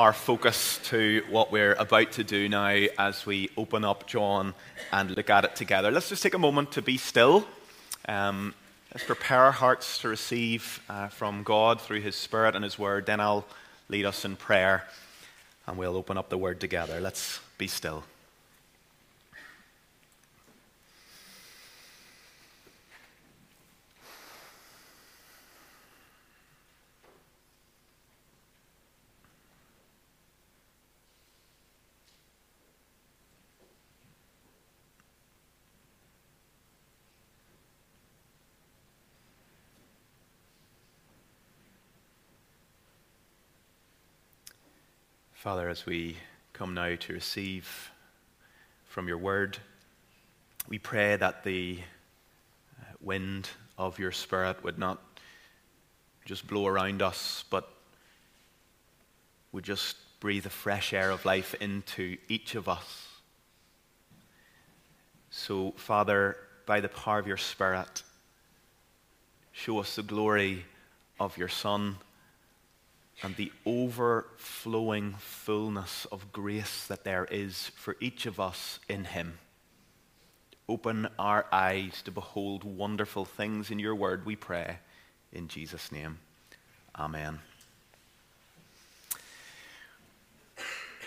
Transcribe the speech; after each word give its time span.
our 0.00 0.14
focus 0.14 0.80
to 0.82 1.22
what 1.28 1.52
we're 1.52 1.74
about 1.74 2.10
to 2.10 2.24
do 2.24 2.48
now 2.48 2.74
as 2.98 3.26
we 3.26 3.50
open 3.58 3.84
up 3.84 4.06
John 4.06 4.54
and 4.90 5.14
look 5.14 5.28
at 5.28 5.44
it 5.44 5.54
together. 5.54 5.90
Let's 5.90 6.08
just 6.08 6.22
take 6.22 6.32
a 6.32 6.38
moment 6.38 6.72
to 6.72 6.80
be 6.80 6.96
still. 6.96 7.46
Um, 8.08 8.54
let's 8.94 9.04
prepare 9.04 9.40
our 9.40 9.52
hearts 9.52 9.98
to 9.98 10.08
receive 10.08 10.80
uh, 10.88 11.08
from 11.08 11.42
God 11.42 11.82
through 11.82 12.00
His 12.00 12.16
Spirit 12.16 12.54
and 12.54 12.64
His 12.64 12.78
Word. 12.78 13.04
Then 13.04 13.20
I'll 13.20 13.44
lead 13.90 14.06
us 14.06 14.24
in 14.24 14.36
prayer 14.36 14.86
and 15.66 15.76
we'll 15.76 15.96
open 15.96 16.16
up 16.16 16.30
the 16.30 16.38
Word 16.38 16.60
together. 16.60 16.98
Let's 16.98 17.40
be 17.58 17.66
still. 17.66 18.02
Father, 45.50 45.68
as 45.68 45.84
we 45.84 46.16
come 46.52 46.74
now 46.74 46.94
to 46.94 47.12
receive 47.12 47.90
from 48.84 49.08
your 49.08 49.18
word, 49.18 49.58
we 50.68 50.78
pray 50.78 51.16
that 51.16 51.42
the 51.42 51.80
uh, 52.80 52.84
wind 53.00 53.50
of 53.76 53.98
your 53.98 54.12
Spirit 54.12 54.62
would 54.62 54.78
not 54.78 55.02
just 56.24 56.46
blow 56.46 56.68
around 56.68 57.02
us, 57.02 57.42
but 57.50 57.68
would 59.50 59.64
just 59.64 59.96
breathe 60.20 60.44
the 60.44 60.50
fresh 60.50 60.92
air 60.92 61.10
of 61.10 61.24
life 61.24 61.52
into 61.54 62.16
each 62.28 62.54
of 62.54 62.68
us. 62.68 63.08
So, 65.30 65.72
Father, 65.72 66.36
by 66.64 66.80
the 66.80 66.88
power 66.88 67.18
of 67.18 67.26
your 67.26 67.36
Spirit, 67.36 68.04
show 69.50 69.80
us 69.80 69.96
the 69.96 70.04
glory 70.04 70.64
of 71.18 71.36
your 71.36 71.48
Son 71.48 71.96
and 73.22 73.36
the 73.36 73.52
overflowing 73.66 75.14
fullness 75.18 76.06
of 76.06 76.32
grace 76.32 76.86
that 76.86 77.04
there 77.04 77.26
is 77.30 77.70
for 77.74 77.96
each 78.00 78.26
of 78.26 78.40
us 78.40 78.80
in 78.88 79.04
Him. 79.04 79.38
Open 80.68 81.08
our 81.18 81.46
eyes 81.52 82.00
to 82.02 82.10
behold 82.10 82.64
wonderful 82.64 83.24
things 83.24 83.70
in 83.70 83.78
your 83.78 83.94
word, 83.94 84.24
we 84.24 84.36
pray. 84.36 84.78
In 85.32 85.48
Jesus' 85.48 85.92
name, 85.92 86.18
Amen. 86.96 87.40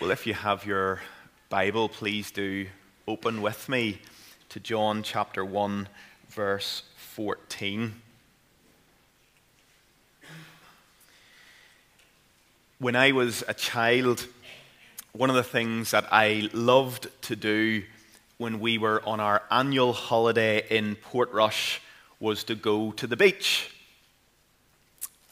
Well, 0.00 0.10
if 0.10 0.26
you 0.26 0.34
have 0.34 0.66
your 0.66 1.00
Bible, 1.48 1.88
please 1.88 2.30
do 2.30 2.66
open 3.06 3.42
with 3.42 3.68
me 3.68 4.00
to 4.48 4.60
John 4.60 5.02
chapter 5.02 5.44
1, 5.44 5.88
verse 6.28 6.82
14. 6.96 8.00
When 12.78 12.96
I 12.96 13.12
was 13.12 13.44
a 13.46 13.54
child, 13.54 14.26
one 15.12 15.30
of 15.30 15.36
the 15.36 15.44
things 15.44 15.92
that 15.92 16.06
I 16.10 16.48
loved 16.52 17.06
to 17.22 17.36
do 17.36 17.84
when 18.36 18.58
we 18.58 18.78
were 18.78 19.00
on 19.06 19.20
our 19.20 19.42
annual 19.50 19.92
holiday 19.92 20.66
in 20.68 20.96
Portrush 20.96 21.80
was 22.18 22.42
to 22.44 22.54
go 22.54 22.90
to 22.92 23.06
the 23.06 23.16
beach. 23.16 23.70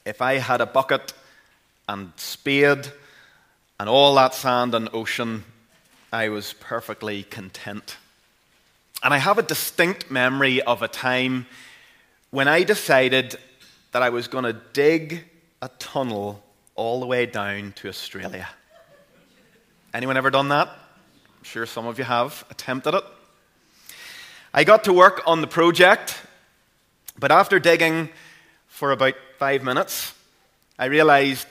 If 0.05 0.23
I 0.23 0.35
had 0.35 0.61
a 0.61 0.67
bucket 0.67 1.13
and 1.89 2.13
spade 2.17 2.93
and 3.81 3.89
all 3.89 4.15
that 4.15 4.35
sand 4.35 4.75
and 4.75 4.89
ocean, 4.93 5.45
I 6.13 6.29
was 6.29 6.53
perfectly 6.53 7.25
content. 7.25 7.97
And 9.03 9.13
I 9.13 9.19
have 9.19 9.39
a 9.39 9.43
distinct 9.43 10.11
memory 10.11 10.63
of 10.63 10.81
a 10.81 10.89
time 10.89 11.47
when 12.31 12.47
I 12.47 12.63
decided 12.63 13.35
that 13.91 14.03
I 14.03 14.11
was 14.11 14.29
going 14.29 14.45
to 14.45 14.53
dig 14.53 15.25
a 15.61 15.69
tunnel 15.81 16.43
all 16.75 17.01
the 17.01 17.07
way 17.07 17.27
down 17.27 17.73
to 17.77 17.89
Australia. 17.89 18.49
Anyone 19.95 20.17
ever 20.17 20.31
done 20.31 20.49
that? 20.49 20.69
I'm 20.69 21.45
sure 21.45 21.67
some 21.67 21.87
of 21.87 21.99
you 21.99 22.05
have 22.05 22.45
attempted 22.51 22.95
it. 22.95 23.05
I 24.55 24.65
got 24.65 24.85
to 24.85 24.93
work 24.93 25.23
on 25.27 25.41
the 25.41 25.47
project, 25.47 26.21
but 27.19 27.31
after 27.31 27.59
digging 27.59 28.11
for 28.69 28.93
about 28.93 29.15
five 29.39 29.63
minutes, 29.63 30.15
I 30.79 30.87
realized 30.87 31.47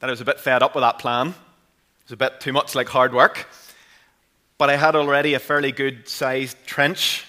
that 0.00 0.08
I 0.08 0.10
was 0.10 0.20
a 0.20 0.24
bit 0.24 0.40
fed 0.40 0.62
up 0.62 0.74
with 0.74 0.82
that 0.82 0.98
plan. 0.98 1.28
It 1.28 1.34
was 2.04 2.12
a 2.12 2.16
bit 2.16 2.40
too 2.40 2.52
much 2.52 2.74
like 2.74 2.88
hard 2.88 3.14
work. 3.14 3.48
But 4.58 4.70
I 4.70 4.76
had 4.76 4.96
already 4.96 5.34
a 5.34 5.38
fairly 5.38 5.70
good 5.70 6.08
sized 6.08 6.56
trench 6.66 7.24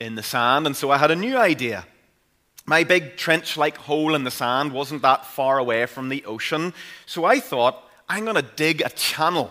in 0.00 0.14
the 0.14 0.22
sand, 0.22 0.66
and 0.66 0.76
so 0.76 0.90
I 0.90 0.98
had 0.98 1.10
a 1.10 1.16
new 1.16 1.36
idea. 1.36 1.86
My 2.64 2.84
big 2.84 3.16
trench 3.16 3.56
like 3.56 3.76
hole 3.76 4.14
in 4.14 4.24
the 4.24 4.30
sand 4.30 4.72
wasn't 4.72 5.02
that 5.02 5.26
far 5.26 5.58
away 5.58 5.86
from 5.86 6.08
the 6.08 6.24
ocean, 6.24 6.74
so 7.06 7.24
I 7.24 7.40
thought, 7.40 7.82
I'm 8.08 8.24
going 8.24 8.36
to 8.36 8.42
dig 8.42 8.82
a 8.82 8.90
channel 8.90 9.50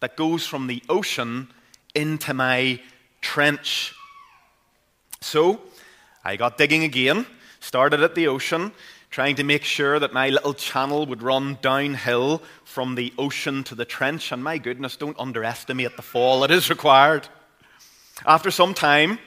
that 0.00 0.16
goes 0.16 0.46
from 0.46 0.66
the 0.66 0.82
ocean 0.88 1.48
into 1.94 2.34
my 2.34 2.80
trench. 3.20 3.94
So 5.20 5.60
I 6.24 6.36
got 6.36 6.58
digging 6.58 6.84
again, 6.84 7.26
started 7.60 8.02
at 8.02 8.14
the 8.14 8.28
ocean, 8.28 8.72
trying 9.10 9.36
to 9.36 9.44
make 9.44 9.64
sure 9.64 9.98
that 9.98 10.12
my 10.12 10.28
little 10.28 10.54
channel 10.54 11.06
would 11.06 11.22
run 11.22 11.58
downhill 11.62 12.42
from 12.64 12.94
the 12.94 13.12
ocean 13.18 13.64
to 13.64 13.74
the 13.74 13.84
trench. 13.84 14.32
And 14.32 14.42
my 14.42 14.58
goodness, 14.58 14.96
don't 14.96 15.18
underestimate 15.18 15.96
the 15.96 16.02
fall 16.02 16.40
that 16.40 16.50
is 16.50 16.70
required. 16.70 17.28
After 18.24 18.50
some 18.50 18.74
time, 18.74 19.18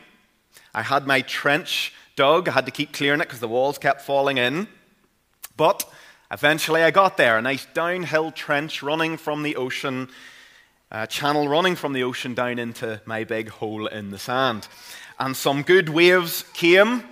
I 0.73 0.81
had 0.81 1.05
my 1.05 1.21
trench 1.21 1.93
dug. 2.15 2.49
I 2.49 2.51
had 2.51 2.65
to 2.65 2.71
keep 2.71 2.93
clearing 2.93 3.21
it 3.21 3.25
because 3.25 3.39
the 3.39 3.47
walls 3.47 3.77
kept 3.77 4.01
falling 4.01 4.37
in. 4.37 4.67
But 5.55 5.87
eventually 6.31 6.83
I 6.83 6.91
got 6.91 7.17
there 7.17 7.37
a 7.37 7.41
nice 7.41 7.65
downhill 7.73 8.31
trench 8.31 8.81
running 8.81 9.17
from 9.17 9.43
the 9.43 9.55
ocean, 9.55 10.09
a 10.91 11.07
channel 11.07 11.47
running 11.47 11.75
from 11.75 11.93
the 11.93 12.03
ocean 12.03 12.33
down 12.33 12.59
into 12.59 13.01
my 13.05 13.23
big 13.23 13.49
hole 13.49 13.87
in 13.87 14.11
the 14.11 14.19
sand. 14.19 14.67
And 15.19 15.37
some 15.37 15.61
good 15.61 15.89
waves 15.89 16.43
came, 16.53 17.03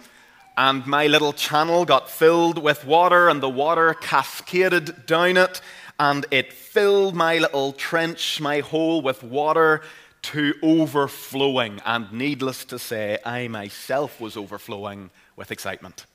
and 0.57 0.85
my 0.87 1.07
little 1.07 1.33
channel 1.33 1.85
got 1.85 2.09
filled 2.09 2.57
with 2.57 2.85
water, 2.85 3.29
and 3.29 3.41
the 3.41 3.49
water 3.49 3.93
cascaded 3.93 5.05
down 5.05 5.37
it, 5.37 5.61
and 5.99 6.25
it 6.31 6.51
filled 6.51 7.13
my 7.13 7.37
little 7.37 7.73
trench, 7.73 8.41
my 8.41 8.59
hole, 8.59 9.01
with 9.01 9.23
water 9.23 9.81
to 10.23 10.53
overflowing. 10.61 11.81
And 11.85 12.11
needless 12.11 12.65
to 12.65 12.79
say, 12.79 13.17
I 13.25 13.47
myself 13.47 14.19
was 14.19 14.37
overflowing 14.37 15.09
with 15.35 15.51
excitement. 15.51 16.05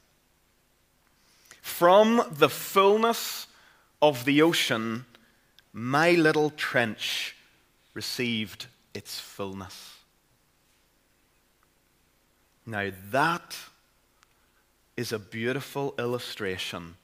From 1.61 2.23
the 2.31 2.49
fullness 2.49 3.47
of 4.01 4.25
the 4.25 4.43
ocean, 4.43 5.05
my 5.73 6.13
little 6.13 6.51
trench 6.51 7.37
received 7.93 8.67
its 8.95 9.19
fullness. 9.19 9.95
Now, 12.65 12.91
that 13.11 13.57
is 14.97 15.13
a 15.13 15.19
beautiful 15.19 15.95
illustration 15.99 16.95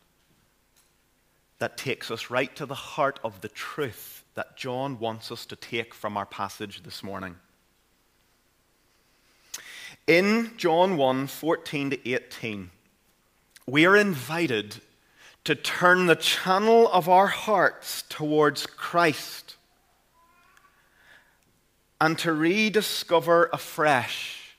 that 1.58 1.76
takes 1.76 2.10
us 2.10 2.30
right 2.30 2.54
to 2.56 2.66
the 2.66 2.74
heart 2.74 3.20
of 3.22 3.40
the 3.40 3.48
truth 3.48 4.21
that 4.34 4.56
John 4.56 4.98
wants 4.98 5.30
us 5.30 5.46
to 5.46 5.56
take 5.56 5.94
from 5.94 6.16
our 6.16 6.26
passage 6.26 6.82
this 6.82 7.02
morning. 7.02 7.36
In 10.06 10.52
John 10.56 10.96
1 10.96 11.26
14 11.26 11.90
to 11.90 12.08
18, 12.08 12.70
we 13.66 13.86
are 13.86 13.96
invited 13.96 14.80
to 15.44 15.54
turn 15.54 16.06
the 16.06 16.16
channel 16.16 16.88
of 16.88 17.08
our 17.08 17.26
hearts 17.26 18.02
towards 18.08 18.66
Christ 18.66 19.56
and 22.00 22.18
to 22.18 22.32
rediscover 22.32 23.48
afresh 23.52 24.56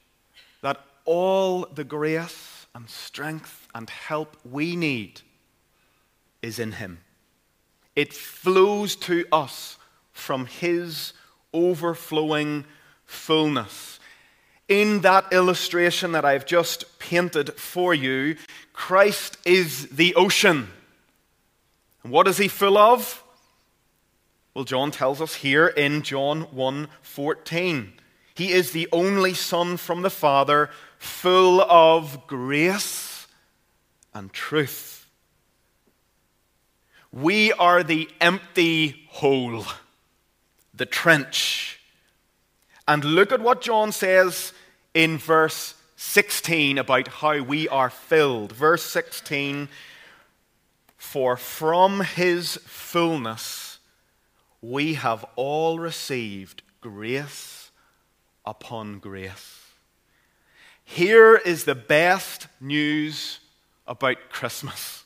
that 0.61 0.79
all 1.05 1.65
the 1.65 1.83
grace 1.83 2.67
and 2.73 2.89
strength 2.89 3.67
and 3.75 3.89
help 3.89 4.37
we 4.49 4.75
need 4.75 5.21
is 6.41 6.59
in 6.59 6.73
Him. 6.73 6.99
It 7.95 8.13
flows 8.13 8.95
to 8.97 9.25
us 9.31 9.77
from 10.11 10.45
His 10.45 11.13
overflowing 11.53 12.65
fullness. 13.05 13.99
In 14.67 15.01
that 15.01 15.31
illustration 15.31 16.13
that 16.13 16.25
I've 16.25 16.45
just 16.45 16.97
painted 16.99 17.53
for 17.53 17.93
you, 17.93 18.37
Christ 18.71 19.37
is 19.45 19.89
the 19.89 20.15
ocean. 20.15 20.69
And 22.03 22.11
what 22.11 22.27
is 22.27 22.37
He 22.37 22.47
full 22.47 22.77
of? 22.77 23.23
Well, 24.53 24.65
John 24.65 24.91
tells 24.91 25.19
us 25.19 25.35
here 25.35 25.67
in 25.67 26.03
John 26.03 26.43
1:14. 26.53 27.93
He 28.35 28.51
is 28.51 28.71
the 28.71 28.87
only 28.91 29.33
Son 29.33 29.77
from 29.77 30.01
the 30.01 30.09
Father, 30.09 30.69
full 30.97 31.61
of 31.61 32.25
grace 32.27 33.27
and 34.13 34.31
truth. 34.31 34.92
We 37.13 37.53
are 37.53 37.83
the 37.83 38.09
empty 38.19 39.05
hole, 39.09 39.65
the 40.73 40.87
trench. 40.87 41.79
And 42.87 43.05
look 43.05 43.31
at 43.31 43.39
what 43.39 43.61
John 43.61 43.91
says 43.91 44.51
in 44.95 45.19
verse 45.19 45.75
16 45.95 46.79
about 46.79 47.07
how 47.07 47.43
we 47.43 47.69
are 47.69 47.91
filled. 47.91 48.51
Verse 48.51 48.83
16 48.83 49.69
For 50.97 51.37
from 51.37 52.01
his 52.01 52.57
fullness 52.65 53.77
we 54.59 54.95
have 54.95 55.23
all 55.35 55.77
received 55.77 56.63
grace 56.81 57.69
upon 58.43 58.97
grace. 58.97 59.59
Here 60.83 61.35
is 61.35 61.65
the 61.65 61.75
best 61.75 62.47
news 62.59 63.39
about 63.85 64.17
Christmas 64.31 65.02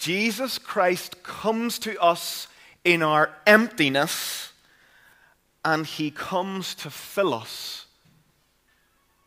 Jesus 0.00 0.56
Christ 0.56 1.22
comes 1.22 1.78
to 1.80 2.00
us 2.02 2.48
in 2.84 3.02
our 3.02 3.30
emptiness, 3.46 4.54
and 5.62 5.84
he 5.84 6.10
comes 6.10 6.74
to 6.76 6.88
fill 6.88 7.34
us 7.34 7.84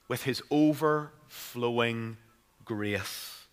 with 0.07 0.23
his 0.23 0.41
overflowing 0.49 2.17
grace. 2.65 3.43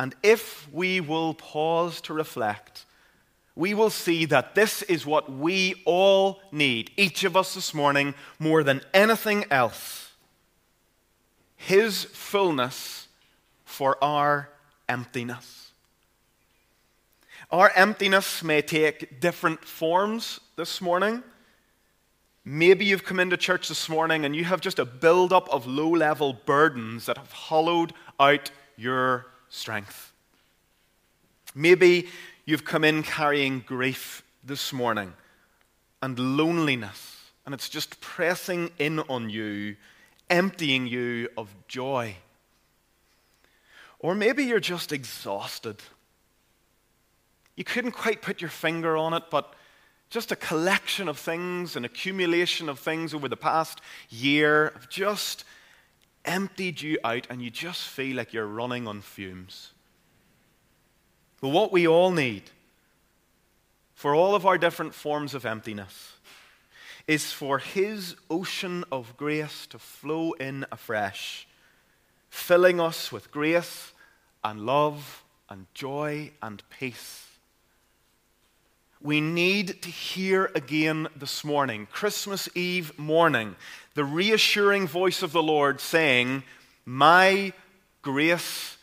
And 0.00 0.16
if 0.24 0.68
we 0.72 1.00
will 1.00 1.32
pause 1.34 2.00
to 2.02 2.12
reflect, 2.12 2.84
we 3.54 3.72
will 3.72 3.88
see 3.90 4.24
that 4.24 4.56
this 4.56 4.82
is 4.82 5.06
what 5.06 5.30
we 5.30 5.80
all 5.84 6.40
need, 6.50 6.90
each 6.96 7.22
of 7.22 7.36
us 7.36 7.54
this 7.54 7.72
morning, 7.72 8.16
more 8.40 8.64
than 8.64 8.80
anything 8.92 9.44
else. 9.52 10.10
His 11.54 12.02
fullness 12.02 13.06
for 13.64 13.96
our 14.02 14.50
emptiness. 14.88 15.72
Our 17.50 17.70
emptiness 17.74 18.42
may 18.42 18.62
take 18.62 19.20
different 19.20 19.64
forms 19.64 20.40
this 20.56 20.80
morning. 20.80 21.22
Maybe 22.44 22.84
you've 22.84 23.04
come 23.04 23.20
into 23.20 23.36
church 23.36 23.68
this 23.68 23.88
morning 23.88 24.24
and 24.24 24.34
you 24.34 24.44
have 24.44 24.60
just 24.60 24.78
a 24.78 24.84
build-up 24.84 25.48
of 25.48 25.66
low 25.66 25.90
level 25.90 26.32
burdens 26.32 27.06
that 27.06 27.18
have 27.18 27.32
hollowed 27.32 27.92
out 28.18 28.50
your 28.76 29.26
strength. 29.48 30.12
Maybe 31.54 32.08
you've 32.44 32.64
come 32.64 32.84
in 32.84 33.02
carrying 33.02 33.60
grief 33.60 34.22
this 34.44 34.72
morning 34.72 35.12
and 36.02 36.18
loneliness, 36.18 37.30
and 37.44 37.54
it's 37.54 37.68
just 37.68 38.00
pressing 38.00 38.70
in 38.78 39.00
on 39.00 39.30
you, 39.30 39.76
emptying 40.30 40.86
you 40.86 41.28
of 41.36 41.48
joy. 41.66 42.16
Or 43.98 44.14
maybe 44.14 44.44
you're 44.44 44.60
just 44.60 44.92
exhausted. 44.92 45.82
You 47.56 47.64
couldn't 47.64 47.92
quite 47.92 48.22
put 48.22 48.40
your 48.40 48.50
finger 48.50 48.96
on 48.96 49.14
it, 49.14 49.24
but 49.30 49.54
just 50.10 50.30
a 50.30 50.36
collection 50.36 51.08
of 51.08 51.18
things, 51.18 51.76
an 51.76 51.84
accumulation 51.84 52.68
of 52.68 52.78
things 52.78 53.14
over 53.14 53.28
the 53.28 53.36
past 53.36 53.80
year 54.08 54.72
have 54.74 54.88
just 54.88 55.44
emptied 56.24 56.80
you 56.80 56.98
out, 57.04 57.26
and 57.30 57.40
you 57.40 57.50
just 57.50 57.82
feel 57.82 58.16
like 58.16 58.32
you're 58.32 58.46
running 58.46 58.86
on 58.86 59.00
fumes. 59.00 59.72
But 61.40 61.48
what 61.48 61.72
we 61.72 61.86
all 61.86 62.10
need 62.10 62.50
for 63.94 64.14
all 64.14 64.34
of 64.34 64.44
our 64.44 64.58
different 64.58 64.94
forms 64.94 65.34
of 65.34 65.46
emptiness 65.46 66.12
is 67.06 67.32
for 67.32 67.58
His 67.58 68.16
ocean 68.28 68.84
of 68.90 69.16
grace 69.16 69.66
to 69.68 69.78
flow 69.78 70.32
in 70.32 70.66
afresh, 70.72 71.46
filling 72.36 72.80
us 72.80 73.10
with 73.10 73.30
grace 73.30 73.92
and 74.44 74.66
love 74.66 75.24
and 75.48 75.66
joy 75.74 76.30
and 76.42 76.62
peace 76.70 77.26
we 79.06 79.20
need 79.20 79.82
to 79.82 79.88
hear 79.88 80.50
again 80.54 81.06
this 81.14 81.44
morning, 81.44 81.86
Christmas 81.92 82.48
Eve 82.56 82.98
morning, 82.98 83.54
the 83.94 84.04
reassuring 84.04 84.88
voice 84.88 85.22
of 85.22 85.30
the 85.30 85.42
Lord 85.42 85.80
saying, 85.80 86.42
My 86.84 87.52
grace 88.02 88.76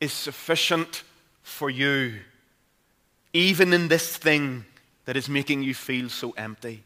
is 0.00 0.12
sufficient 0.12 1.02
for 1.42 1.70
you, 1.70 2.20
even 3.32 3.72
in 3.72 3.88
this 3.88 4.16
thing 4.18 4.66
that 5.06 5.16
is 5.16 5.30
making 5.30 5.62
you 5.62 5.72
feel 5.72 6.10
so 6.10 6.32
empty. 6.36 6.82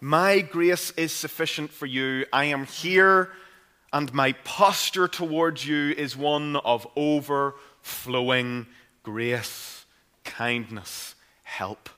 My 0.00 0.40
grace 0.40 0.90
is 0.90 1.12
sufficient 1.12 1.72
for 1.72 1.86
you. 1.86 2.26
I 2.32 2.44
am 2.44 2.66
here, 2.66 3.30
and 3.92 4.12
my 4.12 4.32
posture 4.44 5.08
towards 5.08 5.66
you 5.66 5.92
is 5.92 6.16
one 6.16 6.56
of 6.56 6.86
overflowing 6.96 8.66
grace, 9.02 9.84
kindness 10.24 11.14
help. 11.42 11.88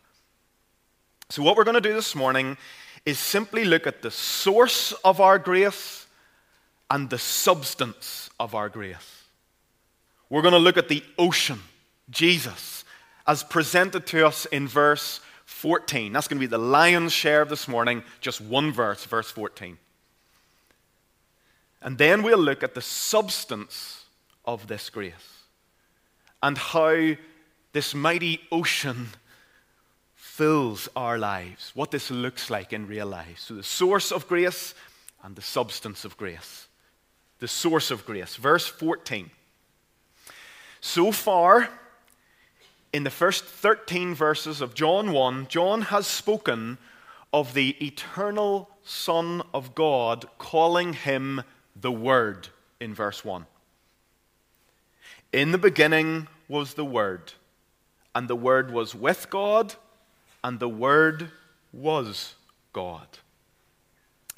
So, 1.31 1.43
what 1.43 1.57
we're 1.57 1.65
going 1.65 1.75
to 1.75 1.81
do 1.81 1.95
this 1.95 2.15
morning 2.15 2.57
is 3.05 3.19
simply 3.19 3.65
look 3.65 3.87
at 3.87 4.03
the 4.03 4.11
source 4.11 4.93
of 5.05 5.21
our 5.21 5.39
grace 5.39 6.07
and 6.91 7.09
the 7.09 7.19
substance 7.19 8.31
of 8.39 8.55
our 8.55 8.69
grace. 8.69 9.25
We're 10.29 10.43
going 10.43 10.53
to 10.53 10.59
look 10.59 10.77
at 10.77 10.89
the 10.89 11.03
ocean, 11.19 11.61
Jesus, 12.11 12.85
as 13.27 13.43
presented 13.43 14.07
to 14.09 14.27
us 14.27 14.47
in 14.47 14.69
verse 14.69 15.21
14. 15.45 16.13
That's 16.13 16.29
going 16.29 16.39
to 16.39 16.47
be 16.47 16.51
the 16.51 16.59
lion's 16.59 17.13
share 17.13 17.43
of 17.43 17.49
this 17.49 17.67
morning, 17.67 18.05
just 18.21 18.41
one 18.41 18.73
verse, 18.73 19.05
verse 19.05 19.31
14. 19.31 19.79
And 21.83 21.99
then 21.99 22.23
we'll 22.23 22.39
look 22.39 22.63
at 22.63 22.75
the 22.75 22.83
substance 22.83 24.05
of 24.45 24.67
this 24.67 24.91
grace 24.91 25.45
and 26.43 26.57
how 26.57 27.13
this 27.73 27.95
mighty 27.95 28.41
ocean 28.51 29.09
fills 30.15 30.89
our 30.97 31.19
lives, 31.19 31.73
what 31.75 31.91
this 31.91 32.11
looks 32.11 32.51
like 32.51 32.73
in 32.73 32.87
real 32.87 33.07
life. 33.07 33.39
So, 33.39 33.55
the 33.55 33.63
source 33.63 34.11
of 34.11 34.27
grace 34.27 34.75
and 35.23 35.37
the 35.37 35.43
substance 35.43 36.05
of 36.05 36.17
grace. 36.17 36.67
The 37.39 37.49
source 37.49 37.91
of 37.91 38.05
grace. 38.05 38.37
Verse 38.37 38.67
14. 38.67 39.31
So 40.81 41.13
far, 41.13 41.69
in 42.93 43.05
the 43.05 43.11
first 43.11 43.45
13 43.45 44.15
verses 44.15 44.61
of 44.61 44.75
John 44.75 45.13
1, 45.13 45.49
John 45.49 45.83
has 45.83 46.07
spoken 46.07 46.79
of 47.33 47.55
the 47.55 47.77
eternal 47.85 48.71
Son 48.83 49.43
of 49.53 49.75
God, 49.75 50.27
calling 50.39 50.95
him 50.95 51.43
the 51.81 51.93
Word 51.93 52.49
in 52.81 52.95
verse 52.95 53.25
1. 53.25 53.47
In 55.33 55.53
the 55.53 55.59
beginning 55.59 56.29
was 56.49 56.75
the 56.75 56.85
Word, 56.85 57.33
and 58.15 58.29
the 58.29 58.37
Word 58.37 58.73
was 58.73 58.95
with 58.95 59.31
God 59.31 59.75
and 60.43 60.59
the 60.59 60.69
Word 60.69 61.31
was 61.73 62.35
God. 62.73 63.07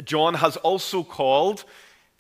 John 0.05 0.35
has 0.35 0.57
also 0.59 1.02
called 1.02 1.64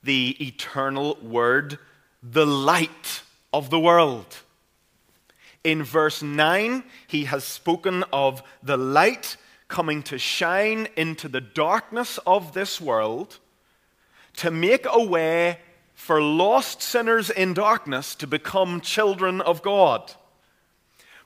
the 0.02 0.36
eternal 0.44 1.18
Word 1.22 1.78
the 2.22 2.46
light 2.46 3.22
of 3.52 3.70
the 3.70 3.80
world. 3.80 4.38
In 5.64 5.82
verse 5.82 6.22
9, 6.22 6.84
he 7.06 7.24
has 7.24 7.44
spoken 7.44 8.04
of 8.12 8.42
the 8.62 8.76
light 8.76 9.36
coming 9.68 10.02
to 10.04 10.18
shine 10.18 10.88
into 10.96 11.28
the 11.28 11.40
darkness 11.40 12.18
of 12.26 12.52
this 12.52 12.80
world 12.80 13.38
to 14.42 14.50
make 14.50 14.86
a 14.90 15.00
way 15.00 15.56
for 15.94 16.20
lost 16.20 16.82
sinners 16.82 17.30
in 17.30 17.54
darkness 17.54 18.16
to 18.16 18.26
become 18.26 18.80
children 18.80 19.40
of 19.40 19.62
God. 19.62 20.12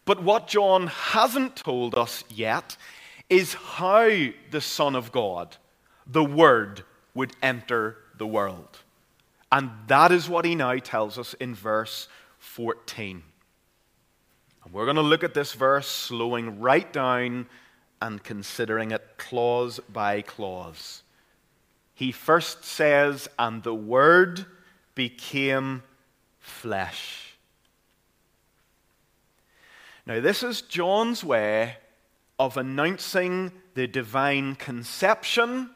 But 0.05 0.23
what 0.23 0.49
John 0.49 0.89
hasn't 0.89 1.57
told 1.57 1.95
us 1.95 2.25
yet 2.29 2.77
is 3.31 3.55
how 3.55 4.11
the 4.51 4.61
Son 4.61 4.95
of 4.95 5.13
God, 5.13 5.57
the 6.07 6.23
Word, 6.23 6.85
would 7.15 7.33
enter 7.43 7.97
the 8.19 8.27
world. 8.27 8.81
And 9.51 9.71
that 9.87 10.13
is 10.13 10.29
what 10.29 10.45
he 10.45 10.55
now 10.55 10.77
tells 10.77 11.19
us 11.19 11.33
in 11.41 11.55
verse 11.55 12.09
14. 12.39 13.23
And 14.63 14.75
we're 14.75 14.85
going 14.85 14.97
to 14.97 15.01
look 15.01 15.25
at 15.25 15.33
this 15.33 15.55
verse, 15.55 15.89
slowing 15.89 16.61
right 16.61 16.93
down 16.93 17.47
and 18.03 18.23
considering 18.23 18.91
it 18.91 19.03
clause 19.17 19.81
by 19.91 20.21
clause. 20.21 21.03
He 21.97 22.13
first 22.13 22.63
says, 22.63 23.27
And 23.39 23.63
the 23.63 23.75
Word 23.75 24.45
became 24.95 25.83
flesh. 26.39 27.39
Now, 30.05 30.21
this 30.21 30.43
is 30.43 30.61
John's 30.61 31.25
way 31.25 31.79
of 32.39 32.59
announcing 32.59 33.51
the 33.73 33.87
divine 33.87 34.57
conception 34.57 35.71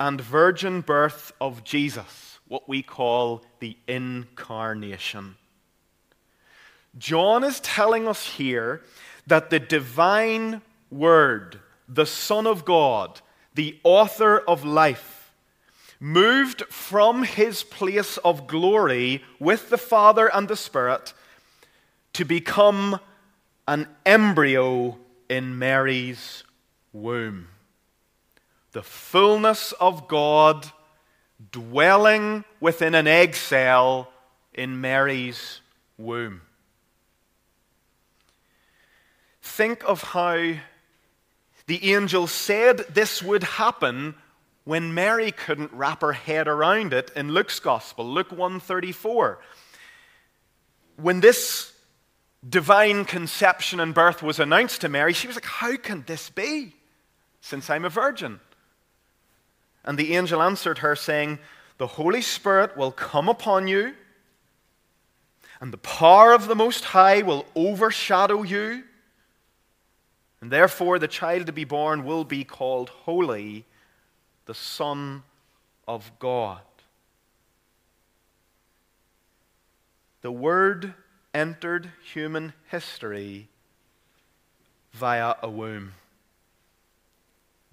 and 0.00 0.20
virgin 0.20 0.80
birth 0.80 1.30
of 1.40 1.62
Jesus, 1.62 2.40
what 2.48 2.68
we 2.68 2.82
call 2.82 3.44
the 3.60 3.76
incarnation. 3.86 5.36
John 6.98 7.44
is 7.44 7.60
telling 7.60 8.08
us 8.08 8.26
here 8.26 8.82
that 9.28 9.50
the 9.50 9.60
divine 9.60 10.62
Word, 10.90 11.60
the 11.88 12.06
Son 12.06 12.44
of 12.44 12.64
God, 12.64 13.20
the 13.54 13.78
author 13.84 14.40
of 14.40 14.64
life, 14.64 15.17
moved 16.00 16.62
from 16.66 17.24
his 17.24 17.62
place 17.62 18.16
of 18.18 18.46
glory 18.46 19.22
with 19.38 19.70
the 19.70 19.78
Father 19.78 20.28
and 20.32 20.48
the 20.48 20.56
Spirit 20.56 21.12
to 22.12 22.24
become 22.24 23.00
an 23.66 23.86
embryo 24.06 24.98
in 25.28 25.58
Mary's 25.58 26.44
womb. 26.92 27.48
The 28.72 28.82
fullness 28.82 29.72
of 29.72 30.08
God 30.08 30.70
dwelling 31.50 32.44
within 32.60 32.94
an 32.94 33.06
egg 33.06 33.34
cell 33.34 34.12
in 34.54 34.80
Mary's 34.80 35.60
womb. 35.96 36.42
Think 39.42 39.82
of 39.84 40.02
how 40.02 40.54
the 41.66 41.92
angel 41.92 42.26
said 42.26 42.78
this 42.88 43.22
would 43.22 43.42
happen 43.42 44.14
when 44.68 44.92
Mary 44.92 45.32
couldn't 45.32 45.72
wrap 45.72 46.02
her 46.02 46.12
head 46.12 46.46
around 46.46 46.92
it 46.92 47.10
in 47.16 47.32
Luke's 47.32 47.58
gospel, 47.58 48.04
Luke 48.06 48.30
134. 48.30 49.38
When 50.96 51.20
this 51.20 51.72
divine 52.46 53.06
conception 53.06 53.80
and 53.80 53.94
birth 53.94 54.22
was 54.22 54.38
announced 54.38 54.82
to 54.82 54.90
Mary, 54.90 55.14
she 55.14 55.26
was 55.26 55.36
like, 55.36 55.46
How 55.46 55.74
can 55.78 56.04
this 56.06 56.28
be, 56.28 56.74
since 57.40 57.70
I'm 57.70 57.86
a 57.86 57.88
virgin? 57.88 58.40
And 59.86 59.96
the 59.96 60.14
angel 60.14 60.42
answered 60.42 60.80
her, 60.80 60.94
saying, 60.94 61.38
The 61.78 61.86
Holy 61.86 62.20
Spirit 62.20 62.76
will 62.76 62.92
come 62.92 63.30
upon 63.30 63.68
you, 63.68 63.94
and 65.62 65.72
the 65.72 65.78
power 65.78 66.34
of 66.34 66.46
the 66.46 66.54
Most 66.54 66.84
High 66.84 67.22
will 67.22 67.46
overshadow 67.56 68.42
you. 68.42 68.82
And 70.42 70.50
therefore, 70.50 70.98
the 70.98 71.08
child 71.08 71.46
to 71.46 71.54
be 71.54 71.64
born 71.64 72.04
will 72.04 72.24
be 72.24 72.44
called 72.44 72.90
Holy, 72.90 73.64
the 74.48 74.54
Son 74.54 75.22
of 75.86 76.10
God. 76.18 76.62
The 80.22 80.32
Word 80.32 80.94
entered 81.34 81.92
human 82.02 82.54
history 82.70 83.48
via 84.92 85.34
a 85.42 85.50
womb. 85.50 85.92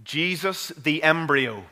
Jesus, 0.03 0.67
the 0.67 1.01
embryo, 1.01 1.63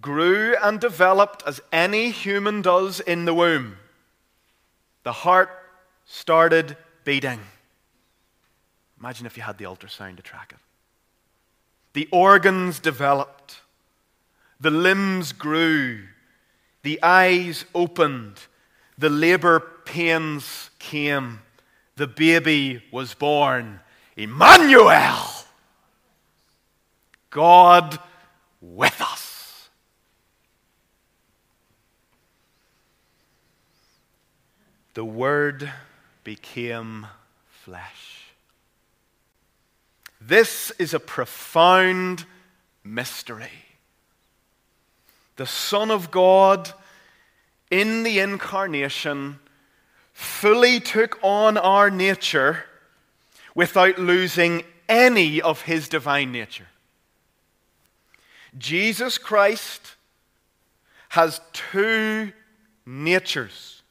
grew 0.00 0.56
and 0.60 0.80
developed 0.80 1.44
as 1.46 1.60
any 1.70 2.10
human 2.10 2.62
does 2.62 2.98
in 2.98 3.26
the 3.26 3.34
womb. 3.34 3.76
The 5.04 5.12
heart 5.12 5.50
started 6.04 6.76
beating. 7.04 7.38
Imagine 8.98 9.24
if 9.24 9.36
you 9.36 9.44
had 9.44 9.56
the 9.56 9.66
ultrasound 9.66 10.16
to 10.16 10.22
track 10.22 10.52
it. 10.52 10.73
The 11.94 12.08
organs 12.10 12.80
developed, 12.80 13.60
the 14.60 14.70
limbs 14.70 15.32
grew, 15.32 16.02
the 16.82 17.02
eyes 17.02 17.64
opened, 17.74 18.40
the 18.98 19.08
labor 19.08 19.60
pains 19.84 20.70
came, 20.78 21.40
the 21.96 22.06
baby 22.06 22.82
was 22.92 23.14
born. 23.14 23.80
Emmanuel! 24.16 25.24
God 27.30 27.98
with 28.60 29.00
us. 29.00 29.68
The 34.94 35.04
Word 35.04 35.72
became 36.22 37.06
flesh. 37.64 38.33
This 40.26 40.70
is 40.78 40.94
a 40.94 41.00
profound 41.00 42.24
mystery. 42.82 43.50
The 45.36 45.46
Son 45.46 45.90
of 45.90 46.10
God 46.10 46.72
in 47.70 48.04
the 48.04 48.20
incarnation 48.20 49.38
fully 50.14 50.80
took 50.80 51.18
on 51.22 51.58
our 51.58 51.90
nature 51.90 52.64
without 53.54 53.98
losing 53.98 54.62
any 54.88 55.42
of 55.42 55.62
his 55.62 55.88
divine 55.88 56.32
nature. 56.32 56.68
Jesus 58.56 59.18
Christ 59.18 59.96
has 61.10 61.40
two 61.52 62.32
natures 62.86 63.82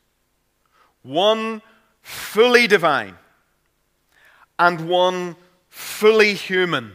one 1.03 1.61
fully 2.01 2.65
divine 2.65 3.15
and 4.57 4.87
one 4.87 5.35
fully 5.73 6.35
human. 6.35 6.91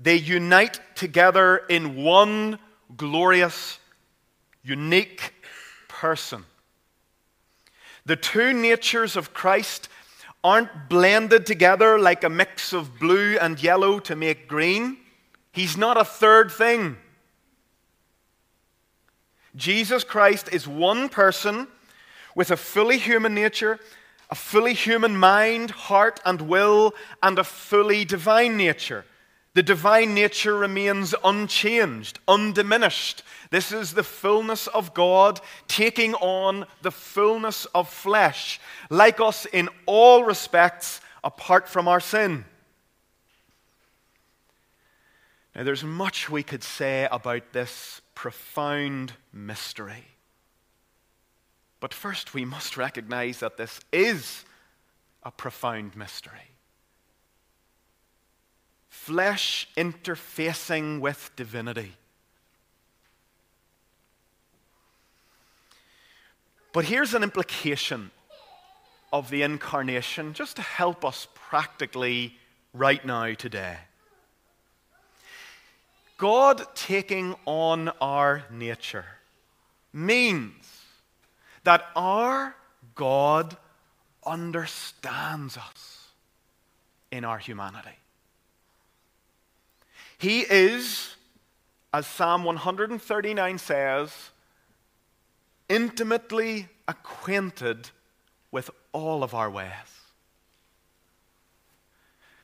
They 0.00 0.16
unite 0.16 0.80
together 0.96 1.58
in 1.68 2.02
one 2.02 2.58
glorious, 2.96 3.78
unique 4.64 5.32
person. 5.86 6.44
The 8.04 8.16
two 8.16 8.52
natures 8.52 9.14
of 9.14 9.32
Christ 9.32 9.88
aren't 10.42 10.88
blended 10.88 11.46
together 11.46 12.00
like 12.00 12.24
a 12.24 12.28
mix 12.28 12.72
of 12.72 12.98
blue 12.98 13.38
and 13.40 13.62
yellow 13.62 14.00
to 14.00 14.16
make 14.16 14.48
green. 14.48 14.96
He's 15.52 15.76
not 15.76 15.96
a 15.96 16.04
third 16.04 16.50
thing. 16.50 16.96
Jesus 19.54 20.02
Christ 20.02 20.48
is 20.50 20.66
one 20.66 21.08
person 21.08 21.68
with 22.34 22.50
a 22.50 22.56
fully 22.56 22.98
human 22.98 23.34
nature, 23.34 23.78
a 24.30 24.34
fully 24.34 24.74
human 24.74 25.16
mind, 25.16 25.70
heart, 25.70 26.20
and 26.24 26.42
will, 26.42 26.94
and 27.22 27.38
a 27.38 27.44
fully 27.44 28.04
divine 28.04 28.56
nature. 28.56 29.04
The 29.54 29.62
divine 29.62 30.14
nature 30.14 30.54
remains 30.54 31.14
unchanged, 31.24 32.18
undiminished. 32.28 33.22
This 33.50 33.72
is 33.72 33.94
the 33.94 34.02
fullness 34.02 34.66
of 34.66 34.92
God 34.92 35.40
taking 35.66 36.14
on 36.14 36.66
the 36.82 36.90
fullness 36.90 37.64
of 37.66 37.88
flesh, 37.88 38.60
like 38.90 39.18
us 39.20 39.46
in 39.46 39.70
all 39.86 40.24
respects, 40.24 41.00
apart 41.24 41.68
from 41.68 41.88
our 41.88 42.00
sin. 42.00 42.44
Now, 45.54 45.62
there's 45.62 45.84
much 45.84 46.28
we 46.28 46.42
could 46.42 46.62
say 46.62 47.08
about 47.10 47.54
this 47.54 48.02
profound 48.14 49.14
mystery. 49.32 50.15
But 51.80 51.92
first, 51.92 52.34
we 52.34 52.44
must 52.44 52.76
recognize 52.76 53.40
that 53.40 53.56
this 53.56 53.80
is 53.92 54.44
a 55.22 55.30
profound 55.30 55.96
mystery 55.96 56.56
flesh 59.06 59.68
interfacing 59.76 60.98
with 60.98 61.30
divinity. 61.36 61.92
But 66.72 66.86
here's 66.86 67.14
an 67.14 67.22
implication 67.22 68.10
of 69.12 69.30
the 69.30 69.42
incarnation 69.42 70.32
just 70.32 70.56
to 70.56 70.62
help 70.62 71.04
us 71.04 71.28
practically 71.34 72.34
right 72.74 73.04
now 73.06 73.32
today. 73.34 73.76
God 76.18 76.66
taking 76.74 77.36
on 77.44 77.90
our 78.00 78.44
nature 78.50 79.06
means 79.92 80.75
that 81.66 81.90
our 81.96 82.54
God 82.94 83.56
understands 84.24 85.56
us 85.56 86.12
in 87.10 87.24
our 87.24 87.38
humanity. 87.38 87.98
He 90.16 90.42
is, 90.42 91.16
as 91.92 92.06
Psalm 92.06 92.44
139 92.44 93.58
says, 93.58 94.30
intimately 95.68 96.68
acquainted 96.86 97.90
with 98.52 98.70
all 98.92 99.24
of 99.24 99.34
our 99.34 99.50
ways. 99.50 99.70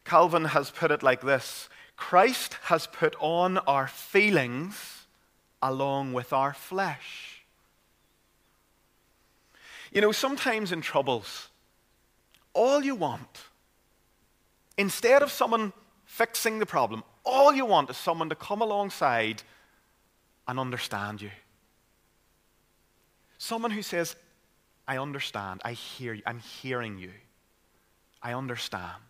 Calvin 0.05 0.47
has 0.47 0.73
put 0.73 0.91
it 0.91 1.05
like 1.05 1.21
this 1.21 1.69
Christ 1.97 2.57
has 2.65 2.89
put 2.89 3.15
on 3.21 3.59
our 3.59 3.87
feelings 3.87 5.07
along 5.63 6.13
with 6.13 6.33
our 6.33 6.53
flesh. 6.53 7.32
You 9.93 10.01
know, 10.01 10.11
sometimes 10.13 10.73
in 10.73 10.81
troubles, 10.81 11.49
all 12.55 12.83
you 12.83 12.95
want, 12.95 13.43
instead 14.79 15.23
of 15.23 15.31
someone 15.31 15.75
fixing 16.07 16.59
the 16.59 16.67
problem, 16.67 17.05
all 17.25 17.55
you 17.55 17.67
want 17.67 17.91
is 17.91 17.97
someone 17.99 18.31
to 18.31 18.35
come 18.35 18.63
alongside 18.63 19.43
and 20.49 20.59
understand 20.59 21.21
you. 21.21 21.31
Someone 23.37 23.71
who 23.71 23.83
says, 23.83 24.17
I 24.89 24.97
understand, 24.97 25.61
I 25.63 25.73
hear 25.73 26.15
you, 26.15 26.23
I'm 26.25 26.39
hearing 26.39 26.99
you, 26.99 27.13
I 28.23 28.33
understand. 28.33 29.03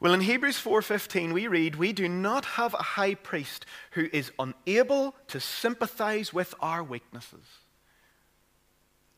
Well, 0.00 0.14
in 0.14 0.20
Hebrews 0.20 0.58
4:15 0.58 1.32
we 1.32 1.48
read, 1.48 1.76
"We 1.76 1.92
do 1.92 2.08
not 2.08 2.44
have 2.44 2.74
a 2.74 2.82
high 2.82 3.14
priest 3.14 3.64
who 3.92 4.08
is 4.12 4.30
unable 4.38 5.14
to 5.28 5.40
sympathize 5.40 6.32
with 6.32 6.54
our 6.60 6.82
weaknesses." 6.82 7.65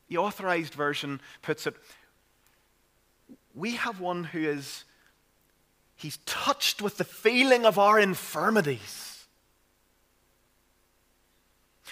The 0.09 0.17
authorized 0.17 0.75
version 0.75 1.21
puts 1.43 1.67
it, 1.67 1.77
"We 3.55 3.77
have 3.77 4.01
one 4.01 4.25
who 4.25 4.41
is 4.41 4.85
He's 5.99 6.19
touched 6.19 6.81
with 6.81 6.97
the 6.97 7.05
feeling 7.05 7.67
of 7.67 7.77
our 7.77 7.99
infirmities. 7.99 9.27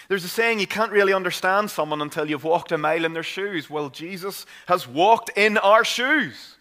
There's 0.07 0.23
a 0.23 0.29
saying 0.29 0.61
you 0.61 0.67
can't 0.67 0.93
really 0.93 1.11
understand 1.11 1.69
someone 1.69 2.01
until 2.01 2.29
you've 2.29 2.45
walked 2.45 2.71
a 2.71 2.77
mile 2.77 3.03
in 3.03 3.11
their 3.11 3.21
shoes. 3.21 3.69
Well, 3.69 3.89
Jesus 3.89 4.45
has 4.67 4.87
walked 4.87 5.31
in 5.35 5.57
our 5.57 5.83
shoes. 5.83 6.55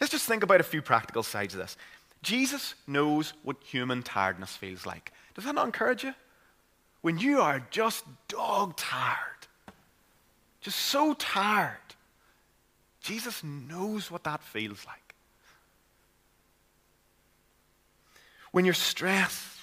Let's 0.00 0.12
just 0.12 0.28
think 0.28 0.44
about 0.44 0.60
a 0.60 0.64
few 0.64 0.80
practical 0.80 1.24
sides 1.24 1.54
of 1.54 1.60
this. 1.60 1.76
Jesus 2.22 2.76
knows 2.86 3.32
what 3.42 3.56
human 3.64 4.04
tiredness 4.04 4.56
feels 4.56 4.86
like. 4.86 5.12
Does 5.34 5.44
that 5.44 5.56
not 5.56 5.66
encourage 5.66 6.04
you? 6.04 6.14
When 7.00 7.18
you 7.18 7.40
are 7.40 7.66
just 7.70 8.04
dog 8.28 8.76
tired, 8.76 9.33
just 10.64 10.78
so 10.78 11.12
tired, 11.12 11.76
Jesus 13.02 13.44
knows 13.44 14.10
what 14.10 14.24
that 14.24 14.42
feels 14.42 14.86
like. 14.86 15.14
When 18.50 18.64
you're 18.64 18.72
stressed, 18.72 19.58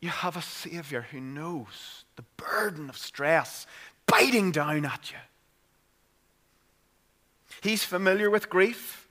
you 0.00 0.10
have 0.10 0.36
a 0.36 0.42
Savior 0.42 1.06
who 1.10 1.18
knows 1.18 2.04
the 2.14 2.24
burden 2.36 2.88
of 2.88 2.96
stress 2.96 3.66
biting 4.06 4.52
down 4.52 4.84
at 4.84 5.10
you. 5.10 5.18
He's 7.60 7.82
familiar 7.82 8.30
with 8.30 8.48
grief, 8.48 9.08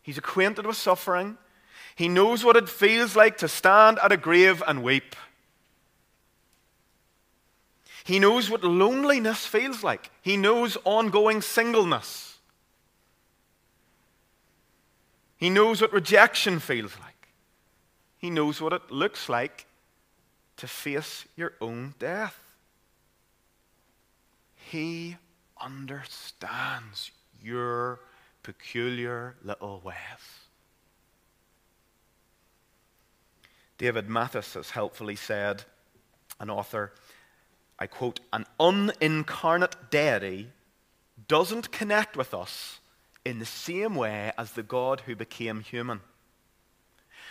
He's 0.00 0.18
acquainted 0.18 0.64
with 0.64 0.76
suffering, 0.76 1.38
He 1.96 2.08
knows 2.08 2.44
what 2.44 2.56
it 2.56 2.68
feels 2.68 3.16
like 3.16 3.36
to 3.38 3.48
stand 3.48 3.98
at 3.98 4.12
a 4.12 4.16
grave 4.16 4.62
and 4.64 4.84
weep. 4.84 5.16
He 8.04 8.18
knows 8.18 8.50
what 8.50 8.64
loneliness 8.64 9.46
feels 9.46 9.82
like. 9.82 10.10
He 10.22 10.36
knows 10.36 10.76
ongoing 10.84 11.40
singleness. 11.40 12.38
He 15.36 15.50
knows 15.50 15.80
what 15.80 15.92
rejection 15.92 16.58
feels 16.58 16.96
like. 17.00 17.28
He 18.18 18.30
knows 18.30 18.60
what 18.60 18.72
it 18.72 18.90
looks 18.90 19.28
like 19.28 19.66
to 20.56 20.68
face 20.68 21.24
your 21.36 21.54
own 21.60 21.94
death. 21.98 22.38
He 24.54 25.16
understands 25.60 27.10
your 27.42 28.00
peculiar 28.42 29.36
little 29.42 29.80
ways. 29.84 29.96
David 33.78 34.08
Mathis 34.08 34.54
has 34.54 34.70
helpfully 34.70 35.16
said, 35.16 35.64
an 36.38 36.50
author, 36.50 36.92
I 37.82 37.88
quote, 37.88 38.20
an 38.32 38.46
unincarnate 38.60 39.74
deity 39.90 40.52
doesn't 41.26 41.72
connect 41.72 42.16
with 42.16 42.32
us 42.32 42.78
in 43.24 43.40
the 43.40 43.44
same 43.44 43.96
way 43.96 44.30
as 44.38 44.52
the 44.52 44.62
God 44.62 45.00
who 45.00 45.16
became 45.16 45.62
human. 45.62 46.00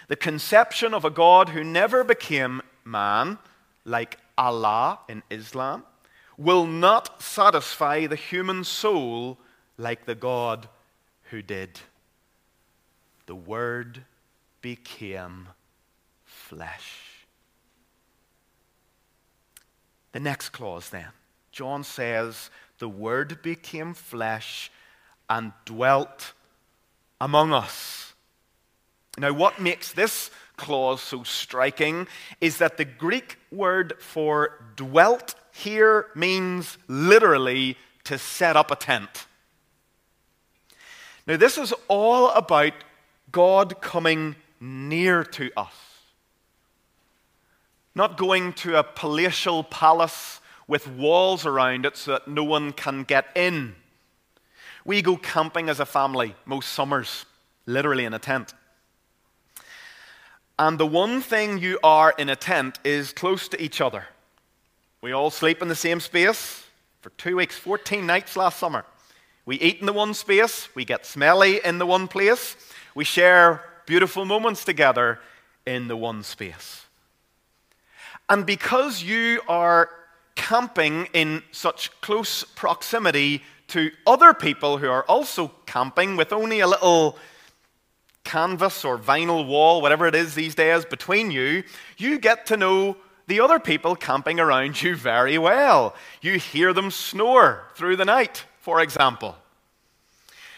The 0.09 0.17
conception 0.17 0.93
of 0.93 1.05
a 1.05 1.09
God 1.09 1.47
who 1.47 1.63
never 1.63 2.03
became 2.03 2.61
man, 2.83 3.37
like 3.85 4.17
Allah 4.37 4.99
in 5.07 5.23
Islam, 5.29 5.85
will 6.37 6.65
not 6.67 7.21
satisfy 7.21 8.05
the 8.05 8.17
human 8.17 8.65
soul 8.65 9.37
like 9.77 10.03
the 10.03 10.15
God 10.15 10.67
who 11.29 11.41
did. 11.41 11.79
The 13.25 13.35
Word 13.35 14.03
became 14.61 15.47
flesh. 16.25 17.00
The 20.11 20.19
next 20.19 20.49
clause, 20.49 20.89
then. 20.89 21.07
John 21.51 21.83
says, 21.83 22.49
The 22.79 22.89
Word 22.89 23.41
became 23.41 23.93
flesh 23.93 24.71
and 25.29 25.53
dwelt 25.65 26.33
among 27.19 27.53
us. 27.53 28.13
Now, 29.17 29.33
what 29.33 29.59
makes 29.59 29.91
this 29.91 30.31
clause 30.57 31.01
so 31.01 31.23
striking 31.23 32.07
is 32.39 32.57
that 32.57 32.77
the 32.77 32.85
Greek 32.85 33.37
word 33.51 33.93
for 33.99 34.63
dwelt 34.75 35.35
here 35.51 36.07
means 36.15 36.77
literally 36.87 37.77
to 38.05 38.17
set 38.17 38.55
up 38.55 38.71
a 38.71 38.75
tent. 38.75 39.27
Now, 41.27 41.37
this 41.37 41.57
is 41.57 41.73
all 41.87 42.29
about 42.31 42.73
God 43.31 43.81
coming 43.81 44.35
near 44.59 45.23
to 45.23 45.51
us. 45.57 45.90
Not 47.93 48.17
going 48.17 48.53
to 48.53 48.77
a 48.77 48.83
palatial 48.83 49.63
palace 49.63 50.39
with 50.67 50.87
walls 50.87 51.45
around 51.45 51.85
it 51.85 51.97
so 51.97 52.11
that 52.11 52.27
no 52.27 52.43
one 52.43 52.71
can 52.71 53.03
get 53.03 53.27
in. 53.35 53.75
We 54.85 55.01
go 55.01 55.17
camping 55.17 55.69
as 55.69 55.79
a 55.79 55.85
family 55.85 56.35
most 56.45 56.69
summers, 56.69 57.25
literally 57.65 58.05
in 58.05 58.13
a 58.13 58.19
tent. 58.19 58.53
And 60.57 60.77
the 60.77 60.87
one 60.87 61.21
thing 61.21 61.57
you 61.57 61.79
are 61.83 62.13
in 62.17 62.29
a 62.29 62.35
tent 62.35 62.79
is 62.83 63.13
close 63.13 63.47
to 63.49 63.61
each 63.61 63.81
other. 63.81 64.05
We 65.01 65.11
all 65.11 65.31
sleep 65.31 65.61
in 65.61 65.67
the 65.67 65.75
same 65.75 65.99
space 65.99 66.63
for 67.01 67.09
two 67.11 67.35
weeks, 67.35 67.57
14 67.57 68.05
nights 68.05 68.37
last 68.37 68.59
summer. 68.59 68.85
We 69.45 69.55
eat 69.57 69.79
in 69.79 69.87
the 69.87 69.93
one 69.93 70.13
space, 70.13 70.69
we 70.75 70.85
get 70.85 71.05
smelly 71.05 71.59
in 71.65 71.79
the 71.79 71.85
one 71.87 72.07
place, 72.07 72.55
we 72.93 73.03
share 73.03 73.63
beautiful 73.87 74.23
moments 74.23 74.63
together 74.63 75.19
in 75.65 75.87
the 75.87 75.97
one 75.97 76.21
space. 76.21 76.85
And 78.31 78.45
because 78.45 79.03
you 79.03 79.41
are 79.49 79.89
camping 80.35 81.09
in 81.11 81.43
such 81.51 81.91
close 81.99 82.45
proximity 82.45 83.43
to 83.67 83.91
other 84.07 84.33
people 84.33 84.77
who 84.77 84.89
are 84.89 85.03
also 85.03 85.51
camping 85.65 86.15
with 86.15 86.31
only 86.31 86.61
a 86.61 86.67
little 86.67 87.17
canvas 88.23 88.85
or 88.85 88.97
vinyl 88.97 89.45
wall, 89.45 89.81
whatever 89.81 90.07
it 90.07 90.15
is 90.15 90.33
these 90.33 90.55
days, 90.55 90.85
between 90.85 91.29
you, 91.29 91.63
you 91.97 92.17
get 92.19 92.45
to 92.45 92.55
know 92.55 92.95
the 93.27 93.41
other 93.41 93.59
people 93.59 93.97
camping 93.97 94.39
around 94.39 94.81
you 94.81 94.95
very 94.95 95.37
well. 95.37 95.93
You 96.21 96.39
hear 96.39 96.71
them 96.71 96.89
snore 96.89 97.65
through 97.75 97.97
the 97.97 98.05
night, 98.05 98.45
for 98.61 98.79
example. 98.79 99.35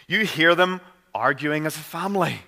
You 0.08 0.26
hear 0.26 0.54
them 0.54 0.80
arguing 1.16 1.66
as 1.66 1.76
a 1.76 1.80
family. 1.80 2.42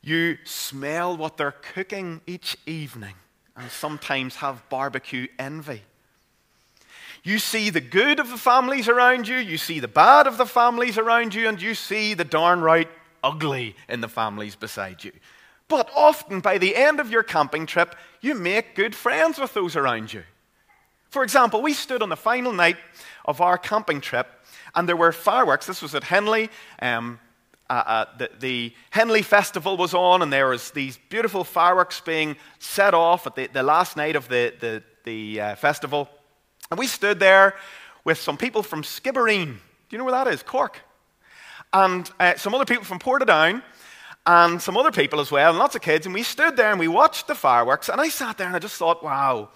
You 0.00 0.38
smell 0.44 1.18
what 1.18 1.36
they're 1.36 1.52
cooking 1.74 2.22
each 2.26 2.56
evening 2.64 3.16
and 3.60 3.70
sometimes 3.70 4.36
have 4.36 4.68
barbecue 4.68 5.26
envy. 5.38 5.82
You 7.22 7.38
see 7.38 7.68
the 7.68 7.80
good 7.80 8.18
of 8.18 8.30
the 8.30 8.38
families 8.38 8.88
around 8.88 9.28
you, 9.28 9.36
you 9.36 9.58
see 9.58 9.78
the 9.78 9.88
bad 9.88 10.26
of 10.26 10.38
the 10.38 10.46
families 10.46 10.96
around 10.96 11.34
you, 11.34 11.46
and 11.48 11.60
you 11.60 11.74
see 11.74 12.14
the 12.14 12.24
darn 12.24 12.62
right 12.62 12.88
ugly 13.22 13.76
in 13.88 14.00
the 14.00 14.08
families 14.08 14.56
beside 14.56 15.04
you. 15.04 15.12
But 15.68 15.90
often, 15.94 16.40
by 16.40 16.58
the 16.58 16.74
end 16.74 16.98
of 16.98 17.10
your 17.10 17.22
camping 17.22 17.66
trip, 17.66 17.94
you 18.20 18.34
make 18.34 18.74
good 18.74 18.94
friends 18.94 19.38
with 19.38 19.52
those 19.52 19.76
around 19.76 20.12
you. 20.12 20.22
For 21.10 21.22
example, 21.22 21.60
we 21.60 21.74
stood 21.74 22.02
on 22.02 22.08
the 22.08 22.16
final 22.16 22.52
night 22.52 22.78
of 23.26 23.40
our 23.40 23.58
camping 23.58 24.00
trip, 24.00 24.26
and 24.74 24.88
there 24.88 24.96
were 24.96 25.12
fireworks. 25.12 25.66
This 25.66 25.82
was 25.82 25.94
at 25.94 26.04
Henley. 26.04 26.48
Um, 26.80 27.20
uh, 27.70 27.82
uh, 27.86 28.04
the, 28.18 28.30
the, 28.40 28.74
Henley 28.90 29.22
Festival 29.22 29.76
was 29.76 29.94
on, 29.94 30.22
and 30.22 30.32
there 30.32 30.48
was 30.48 30.72
these 30.72 30.98
beautiful 31.08 31.44
fireworks 31.44 32.00
being 32.00 32.36
set 32.58 32.94
off 32.94 33.28
at 33.28 33.36
the, 33.36 33.46
the 33.46 33.62
last 33.62 33.96
night 33.96 34.16
of 34.16 34.26
the, 34.26 34.52
the, 34.58 34.82
the 35.04 35.40
uh, 35.40 35.54
festival. 35.54 36.08
And 36.72 36.80
we 36.80 36.88
stood 36.88 37.20
there 37.20 37.54
with 38.04 38.18
some 38.18 38.36
people 38.36 38.64
from 38.64 38.82
Skibbereen. 38.82 39.46
Do 39.54 39.60
you 39.90 39.98
know 39.98 40.04
where 40.04 40.24
that 40.24 40.26
is? 40.26 40.42
Cork. 40.42 40.80
And 41.72 42.10
uh, 42.18 42.34
some 42.34 42.56
other 42.56 42.64
people 42.64 42.82
from 42.84 42.98
Portadown, 42.98 43.62
and 44.26 44.60
some 44.60 44.76
other 44.76 44.90
people 44.90 45.20
as 45.20 45.30
well, 45.30 45.50
and 45.50 45.58
lots 45.58 45.76
of 45.76 45.82
kids. 45.82 46.06
And 46.06 46.14
we 46.14 46.24
stood 46.24 46.56
there 46.56 46.70
and 46.72 46.80
we 46.80 46.88
watched 46.88 47.28
the 47.28 47.36
fireworks. 47.36 47.88
And 47.88 48.00
I 48.00 48.08
sat 48.08 48.36
there 48.36 48.48
and 48.48 48.56
I 48.56 48.58
just 48.58 48.76
thought, 48.76 49.02
wow. 49.02 49.50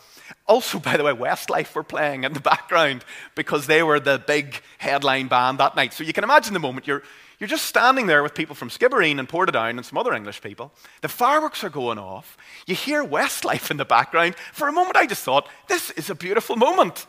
Also, 0.47 0.79
by 0.79 0.97
the 0.97 1.03
way, 1.03 1.13
Westlife 1.13 1.75
were 1.75 1.83
playing 1.83 2.23
in 2.23 2.33
the 2.33 2.41
background 2.53 3.05
because 3.35 3.67
they 3.67 3.83
were 3.83 3.99
the 3.99 4.23
big 4.25 4.63
headline 4.79 5.27
band 5.27 5.59
that 5.59 5.75
night. 5.75 5.93
So 5.93 6.05
you 6.05 6.13
can 6.13 6.25
imagine 6.25 6.55
the 6.55 6.61
moment 6.61 6.87
you're 6.87 7.03
you're 7.39 7.49
just 7.49 7.67
standing 7.67 8.07
there 8.07 8.23
with 8.23 8.35
people 8.35 8.55
from 8.55 8.69
Skibbereen 8.69 9.19
and 9.19 9.29
Portadown 9.29 9.71
and 9.71 9.85
some 9.85 9.99
other 9.99 10.15
English 10.15 10.41
people. 10.41 10.73
The 11.03 11.09
fireworks 11.09 11.65
are 11.65 11.71
going 11.71 11.99
off. 11.99 12.37
You 12.67 12.75
hear 12.75 13.05
Westlife 13.05 13.71
in 13.71 13.77
the 13.77 13.85
background. 13.85 14.37
For 14.53 14.69
a 14.69 14.73
moment, 14.73 14.97
I 14.97 15.07
just 15.07 15.23
thought, 15.23 15.49
this 15.69 15.91
is 15.93 16.11
a 16.11 16.15
beautiful 16.15 16.57
moment. 16.57 17.07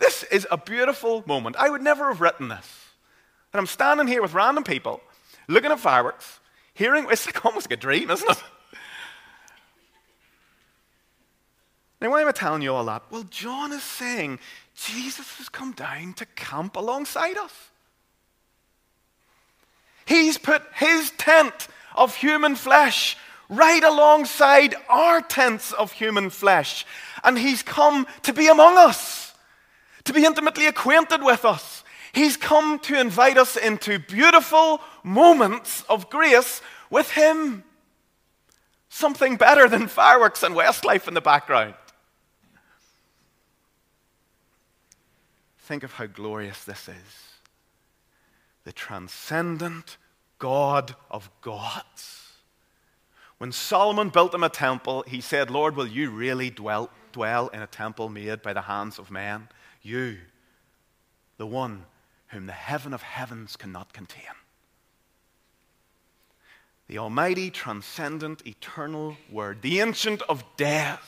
This 0.00 0.22
is 0.24 0.46
a 0.50 0.56
beautiful 0.56 1.22
moment. 1.26 1.56
I 1.56 1.70
would 1.70 1.82
never 1.82 2.08
have 2.08 2.20
written 2.20 2.48
this. 2.48 2.86
And 3.52 3.60
I'm 3.60 3.66
standing 3.66 4.06
here 4.06 4.22
with 4.22 4.34
random 4.34 4.64
people, 4.64 5.00
looking 5.48 5.70
at 5.70 5.78
fireworks, 5.78 6.40
hearing, 6.72 7.06
it's 7.10 7.26
like 7.26 7.44
almost 7.44 7.70
like 7.70 7.78
a 7.78 7.80
dream, 7.80 8.10
isn't 8.10 8.30
it? 8.30 8.42
Now, 12.00 12.10
why 12.10 12.20
am 12.20 12.28
I 12.28 12.32
telling 12.32 12.60
you 12.60 12.74
all 12.74 12.84
that? 12.84 13.04
Well, 13.10 13.22
John 13.30 13.72
is 13.72 13.82
saying 13.82 14.38
Jesus 14.74 15.38
has 15.38 15.48
come 15.48 15.72
down 15.72 16.12
to 16.14 16.26
camp 16.26 16.76
alongside 16.76 17.38
us. 17.38 17.70
He's 20.06 20.38
put 20.38 20.62
his 20.74 21.10
tent 21.12 21.68
of 21.94 22.16
human 22.16 22.56
flesh 22.56 23.16
right 23.48 23.82
alongside 23.82 24.74
our 24.88 25.20
tents 25.20 25.72
of 25.72 25.92
human 25.92 26.30
flesh. 26.30 26.86
And 27.22 27.38
he's 27.38 27.62
come 27.62 28.06
to 28.22 28.32
be 28.32 28.48
among 28.48 28.76
us, 28.76 29.32
to 30.04 30.12
be 30.12 30.24
intimately 30.24 30.66
acquainted 30.66 31.22
with 31.22 31.44
us. 31.44 31.84
He's 32.12 32.36
come 32.36 32.78
to 32.80 33.00
invite 33.00 33.38
us 33.38 33.56
into 33.56 33.98
beautiful 33.98 34.80
moments 35.02 35.82
of 35.88 36.10
grace 36.10 36.62
with 36.90 37.10
him. 37.10 37.64
Something 38.88 39.36
better 39.36 39.68
than 39.68 39.88
fireworks 39.88 40.42
and 40.42 40.54
Westlife 40.54 41.08
in 41.08 41.14
the 41.14 41.20
background. 41.20 41.74
Think 45.58 45.82
of 45.82 45.92
how 45.94 46.06
glorious 46.06 46.62
this 46.64 46.88
is. 46.88 47.23
The 48.64 48.72
transcendent 48.72 49.96
God 50.38 50.96
of 51.10 51.30
gods. 51.40 52.32
When 53.38 53.52
Solomon 53.52 54.08
built 54.08 54.34
him 54.34 54.44
a 54.44 54.48
temple, 54.48 55.04
he 55.06 55.20
said, 55.20 55.50
Lord, 55.50 55.76
will 55.76 55.86
you 55.86 56.10
really 56.10 56.50
dwell, 56.50 56.90
dwell 57.12 57.48
in 57.48 57.60
a 57.60 57.66
temple 57.66 58.08
made 58.08 58.42
by 58.42 58.52
the 58.52 58.62
hands 58.62 58.98
of 58.98 59.10
man? 59.10 59.48
You, 59.82 60.18
the 61.36 61.46
one 61.46 61.84
whom 62.28 62.46
the 62.46 62.52
heaven 62.52 62.94
of 62.94 63.02
heavens 63.02 63.56
cannot 63.56 63.92
contain. 63.92 64.24
The 66.88 66.98
Almighty, 66.98 67.50
transcendent, 67.50 68.46
eternal 68.46 69.16
Word, 69.30 69.62
the 69.62 69.80
Ancient 69.80 70.22
of 70.22 70.44
Days, 70.56 70.98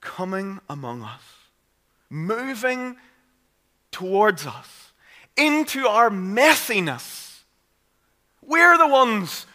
coming 0.00 0.60
among 0.68 1.02
us 1.02 1.22
moving 2.12 2.96
towards 3.90 4.46
us 4.46 4.91
into 5.36 5.86
our 5.86 6.10
messiness. 6.10 7.40
We're 8.42 8.76
the 8.76 8.88
ones 8.88 9.46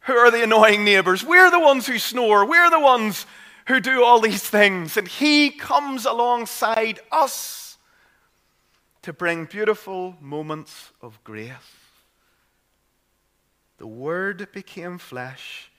who 0.00 0.14
are 0.14 0.30
the 0.30 0.42
annoying 0.42 0.84
neighbors. 0.84 1.24
We're 1.24 1.50
the 1.50 1.60
ones 1.60 1.86
who 1.86 1.98
snore. 1.98 2.44
We're 2.46 2.70
the 2.70 2.80
ones 2.80 3.26
who 3.66 3.80
do 3.80 4.04
all 4.04 4.20
these 4.20 4.42
things. 4.42 4.96
And 4.96 5.08
He 5.08 5.50
comes 5.50 6.04
alongside 6.04 7.00
us 7.10 7.78
to 9.02 9.12
bring 9.12 9.44
beautiful 9.44 10.16
moments 10.20 10.92
of 11.00 11.22
grace. 11.24 11.52
The 13.78 13.86
Word 13.86 14.48
became 14.52 14.98
flesh 14.98 15.70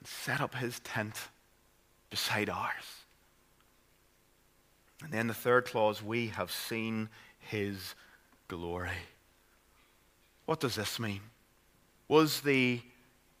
and 0.00 0.08
set 0.08 0.40
up 0.40 0.54
His 0.54 0.80
tent 0.80 1.28
beside 2.10 2.48
ours. 2.48 3.04
And 5.02 5.12
then 5.12 5.26
the 5.26 5.34
third 5.34 5.66
clause, 5.66 6.02
we 6.02 6.28
have 6.28 6.50
seen 6.50 7.08
his 7.48 7.94
glory. 8.48 8.90
What 10.46 10.60
does 10.60 10.74
this 10.74 11.00
mean? 11.00 11.20
Was 12.08 12.42
the 12.42 12.80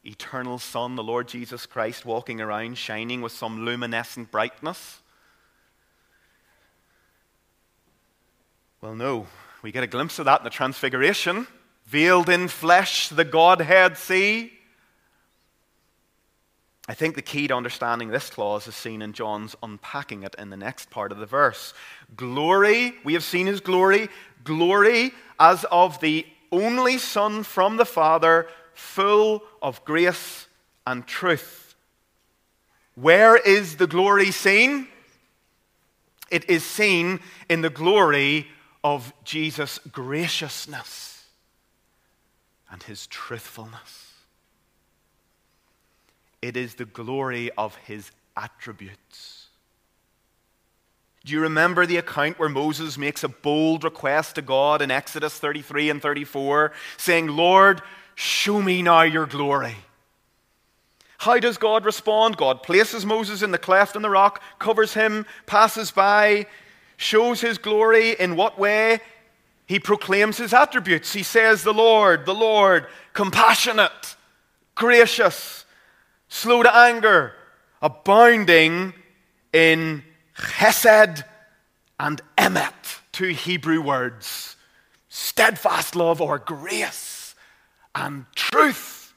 eternal 0.04 0.58
Son, 0.58 0.96
the 0.96 1.02
Lord 1.02 1.28
Jesus 1.28 1.66
Christ, 1.66 2.06
walking 2.06 2.40
around 2.40 2.78
shining 2.78 3.20
with 3.20 3.32
some 3.32 3.64
luminescent 3.64 4.30
brightness? 4.30 5.00
Well, 8.80 8.94
no. 8.94 9.26
We 9.62 9.72
get 9.72 9.82
a 9.82 9.86
glimpse 9.86 10.18
of 10.18 10.24
that 10.26 10.40
in 10.40 10.44
the 10.44 10.50
Transfiguration. 10.50 11.46
Veiled 11.86 12.28
in 12.28 12.48
flesh, 12.48 13.08
the 13.08 13.24
Godhead 13.24 13.96
see. 13.98 14.53
I 16.86 16.94
think 16.94 17.14
the 17.14 17.22
key 17.22 17.48
to 17.48 17.54
understanding 17.54 18.08
this 18.08 18.28
clause 18.28 18.68
is 18.68 18.74
seen 18.74 19.00
in 19.00 19.14
John's 19.14 19.56
unpacking 19.62 20.22
it 20.22 20.34
in 20.38 20.50
the 20.50 20.56
next 20.56 20.90
part 20.90 21.12
of 21.12 21.18
the 21.18 21.26
verse. 21.26 21.72
Glory, 22.14 22.94
we 23.04 23.14
have 23.14 23.24
seen 23.24 23.46
his 23.46 23.60
glory, 23.60 24.08
glory 24.44 25.12
as 25.40 25.64
of 25.70 25.98
the 26.00 26.26
only 26.52 26.98
Son 26.98 27.42
from 27.42 27.78
the 27.78 27.86
Father, 27.86 28.46
full 28.74 29.42
of 29.62 29.84
grace 29.84 30.46
and 30.86 31.06
truth. 31.06 31.74
Where 32.96 33.36
is 33.36 33.76
the 33.76 33.86
glory 33.86 34.30
seen? 34.30 34.88
It 36.30 36.48
is 36.50 36.64
seen 36.64 37.20
in 37.48 37.62
the 37.62 37.70
glory 37.70 38.48
of 38.82 39.12
Jesus' 39.24 39.78
graciousness 39.90 41.24
and 42.70 42.82
his 42.82 43.06
truthfulness. 43.06 44.13
It 46.44 46.58
is 46.58 46.74
the 46.74 46.84
glory 46.84 47.50
of 47.56 47.74
his 47.86 48.10
attributes. 48.36 49.46
Do 51.24 51.32
you 51.32 51.40
remember 51.40 51.86
the 51.86 51.96
account 51.96 52.38
where 52.38 52.50
Moses 52.50 52.98
makes 52.98 53.24
a 53.24 53.30
bold 53.30 53.82
request 53.82 54.34
to 54.34 54.42
God 54.42 54.82
in 54.82 54.90
Exodus 54.90 55.38
33 55.38 55.88
and 55.88 56.02
34, 56.02 56.72
saying, 56.98 57.28
Lord, 57.28 57.80
show 58.14 58.60
me 58.60 58.82
now 58.82 59.00
your 59.00 59.24
glory? 59.24 59.74
How 61.16 61.38
does 61.38 61.56
God 61.56 61.86
respond? 61.86 62.36
God 62.36 62.62
places 62.62 63.06
Moses 63.06 63.40
in 63.40 63.50
the 63.50 63.56
cleft 63.56 63.96
in 63.96 64.02
the 64.02 64.10
rock, 64.10 64.42
covers 64.58 64.92
him, 64.92 65.24
passes 65.46 65.92
by, 65.92 66.44
shows 66.98 67.40
his 67.40 67.56
glory. 67.56 68.20
In 68.20 68.36
what 68.36 68.58
way? 68.58 69.00
He 69.64 69.80
proclaims 69.80 70.36
his 70.36 70.52
attributes. 70.52 71.14
He 71.14 71.22
says, 71.22 71.62
The 71.62 71.72
Lord, 71.72 72.26
the 72.26 72.34
Lord, 72.34 72.86
compassionate, 73.14 74.16
gracious, 74.74 75.63
slow 76.28 76.62
to 76.62 76.76
anger, 76.76 77.32
abounding 77.80 78.94
in 79.52 80.02
chesed 80.36 81.24
and 81.98 82.20
emet, 82.36 83.00
two 83.12 83.28
Hebrew 83.28 83.80
words 83.80 84.56
steadfast 85.08 85.94
love 85.94 86.20
or 86.20 86.40
grace, 86.40 87.36
and 87.94 88.26
truth, 88.34 89.14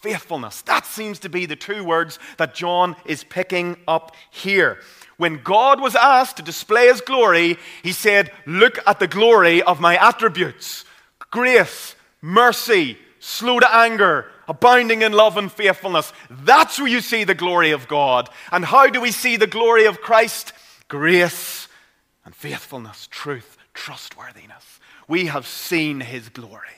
faithfulness. 0.00 0.62
That 0.62 0.86
seems 0.86 1.18
to 1.18 1.28
be 1.28 1.44
the 1.44 1.54
two 1.54 1.84
words 1.84 2.18
that 2.38 2.54
John 2.54 2.96
is 3.04 3.24
picking 3.24 3.76
up 3.86 4.16
here. 4.30 4.78
When 5.18 5.42
God 5.42 5.80
was 5.80 5.94
asked 5.94 6.38
to 6.38 6.42
display 6.42 6.88
his 6.88 7.02
glory, 7.02 7.58
he 7.82 7.92
said, 7.92 8.32
Look 8.46 8.78
at 8.86 8.98
the 9.00 9.06
glory 9.06 9.62
of 9.62 9.80
my 9.80 9.96
attributes 9.96 10.86
grace, 11.30 11.94
mercy, 12.22 12.96
slow 13.18 13.60
to 13.60 13.74
anger, 13.74 14.30
abounding 14.48 15.02
in 15.02 15.12
love 15.12 15.36
and 15.36 15.50
faithfulness. 15.50 16.12
That's 16.30 16.78
where 16.78 16.88
you 16.88 17.00
see 17.00 17.24
the 17.24 17.34
glory 17.34 17.70
of 17.70 17.88
God. 17.88 18.28
And 18.52 18.64
how 18.64 18.88
do 18.88 19.00
we 19.00 19.10
see 19.10 19.36
the 19.36 19.46
glory 19.46 19.86
of 19.86 20.00
Christ? 20.00 20.52
Grace 20.88 21.68
and 22.24 22.34
faithfulness, 22.34 23.08
truth, 23.10 23.56
trustworthiness. 23.72 24.80
We 25.08 25.26
have 25.26 25.46
seen 25.46 26.00
his 26.00 26.28
glory. 26.28 26.68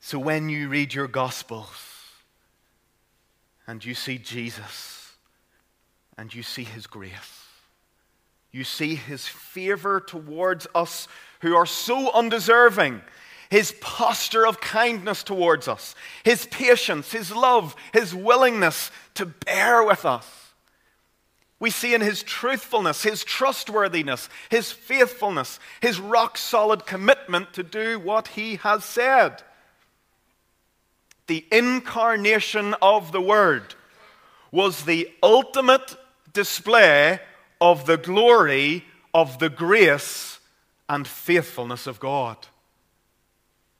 So 0.00 0.18
when 0.18 0.48
you 0.48 0.68
read 0.68 0.92
your 0.92 1.08
Gospels 1.08 2.04
and 3.66 3.82
you 3.82 3.94
see 3.94 4.18
Jesus 4.18 5.12
and 6.18 6.34
you 6.34 6.42
see 6.42 6.64
his 6.64 6.86
grace, 6.86 7.44
you 8.52 8.64
see 8.64 8.94
his 8.94 9.26
favor 9.26 10.00
towards 10.00 10.66
us 10.74 11.08
who 11.40 11.56
are 11.56 11.66
so 11.66 12.12
undeserving 12.12 13.02
his 13.54 13.70
posture 13.80 14.44
of 14.44 14.60
kindness 14.60 15.22
towards 15.22 15.68
us, 15.68 15.94
his 16.24 16.44
patience, 16.46 17.12
his 17.12 17.30
love, 17.30 17.76
his 17.92 18.12
willingness 18.12 18.90
to 19.14 19.24
bear 19.24 19.84
with 19.84 20.04
us. 20.04 20.26
We 21.60 21.70
see 21.70 21.94
in 21.94 22.00
his 22.00 22.24
truthfulness, 22.24 23.04
his 23.04 23.22
trustworthiness, 23.22 24.28
his 24.48 24.72
faithfulness, 24.72 25.60
his 25.80 26.00
rock 26.00 26.36
solid 26.36 26.84
commitment 26.84 27.52
to 27.52 27.62
do 27.62 28.00
what 28.00 28.26
he 28.26 28.56
has 28.56 28.84
said. 28.84 29.40
The 31.28 31.46
incarnation 31.52 32.74
of 32.82 33.12
the 33.12 33.20
Word 33.20 33.76
was 34.50 34.84
the 34.84 35.08
ultimate 35.22 35.94
display 36.32 37.20
of 37.60 37.86
the 37.86 37.98
glory 37.98 38.84
of 39.14 39.38
the 39.38 39.48
grace 39.48 40.40
and 40.88 41.06
faithfulness 41.06 41.86
of 41.86 42.00
God. 42.00 42.48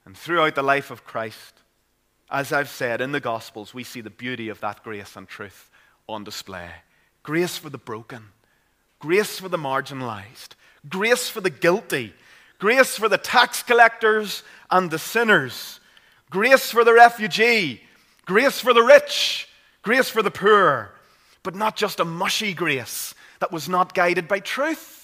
And 0.05 0.17
throughout 0.17 0.55
the 0.55 0.63
life 0.63 0.91
of 0.91 1.05
Christ, 1.05 1.63
as 2.31 2.53
I've 2.53 2.69
said 2.69 3.01
in 3.01 3.13
the 3.13 3.21
Gospels, 3.21 3.73
we 3.73 3.85
see 3.85 4.01
the 4.01 4.11
beauty 4.11 4.49
of 4.49 4.61
that 4.61 4.83
grace 4.83 5.17
and 5.17 5.29
truth 5.29 5.71
on 6.09 6.25
display. 6.25 6.71
Grace 7.23 7.57
for 7.57 7.71
the 7.71 7.79
broken, 7.79 8.25
grace 8.99 9.39
for 9.39 9.49
the 9.49 9.57
marginalized, 9.57 10.51
grace 10.89 11.29
for 11.29 11.41
the 11.41 11.51
guilty, 11.51 12.13
grace 12.59 12.97
for 12.97 13.09
the 13.09 13.19
tax 13.19 13.63
collectors 13.63 14.43
and 14.71 14.91
the 14.91 14.99
sinners, 14.99 15.81
grace 16.31 16.71
for 16.71 16.85
the 16.85 16.93
refugee, 16.93 17.81
grace 18.27 18.61
for 18.61 18.75
the 18.75 18.83
rich, 18.83 19.49
grace 19.83 20.11
for 20.11 20.23
the 20.23 20.31
poor, 20.31 20.93
but 21.43 21.55
not 21.55 21.77
just 21.77 22.01
a 22.01 22.05
mushy 22.05 22.53
grace 22.53 23.15
that 23.41 23.53
was 23.53 23.69
not 23.69 23.95
guided 23.95 24.29
by 24.29 24.41
truth 24.41 25.04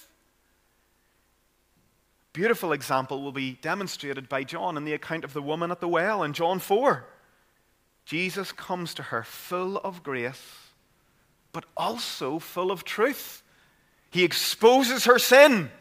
beautiful 2.33 2.71
example 2.71 3.21
will 3.21 3.31
be 3.31 3.53
demonstrated 3.61 4.29
by 4.29 4.43
John 4.43 4.77
in 4.77 4.85
the 4.85 4.93
account 4.93 5.23
of 5.23 5.33
the 5.33 5.41
woman 5.41 5.71
at 5.71 5.81
the 5.81 5.87
well 5.87 6.23
in 6.23 6.33
John 6.33 6.59
4. 6.59 7.05
Jesus 8.05 8.51
comes 8.51 8.93
to 8.95 9.03
her 9.03 9.23
full 9.23 9.77
of 9.77 10.03
grace, 10.03 10.71
but 11.51 11.65
also 11.77 12.39
full 12.39 12.71
of 12.71 12.83
truth. 12.83 13.43
He 14.09 14.23
exposes 14.23 15.05
her 15.05 15.19
sin 15.19 15.71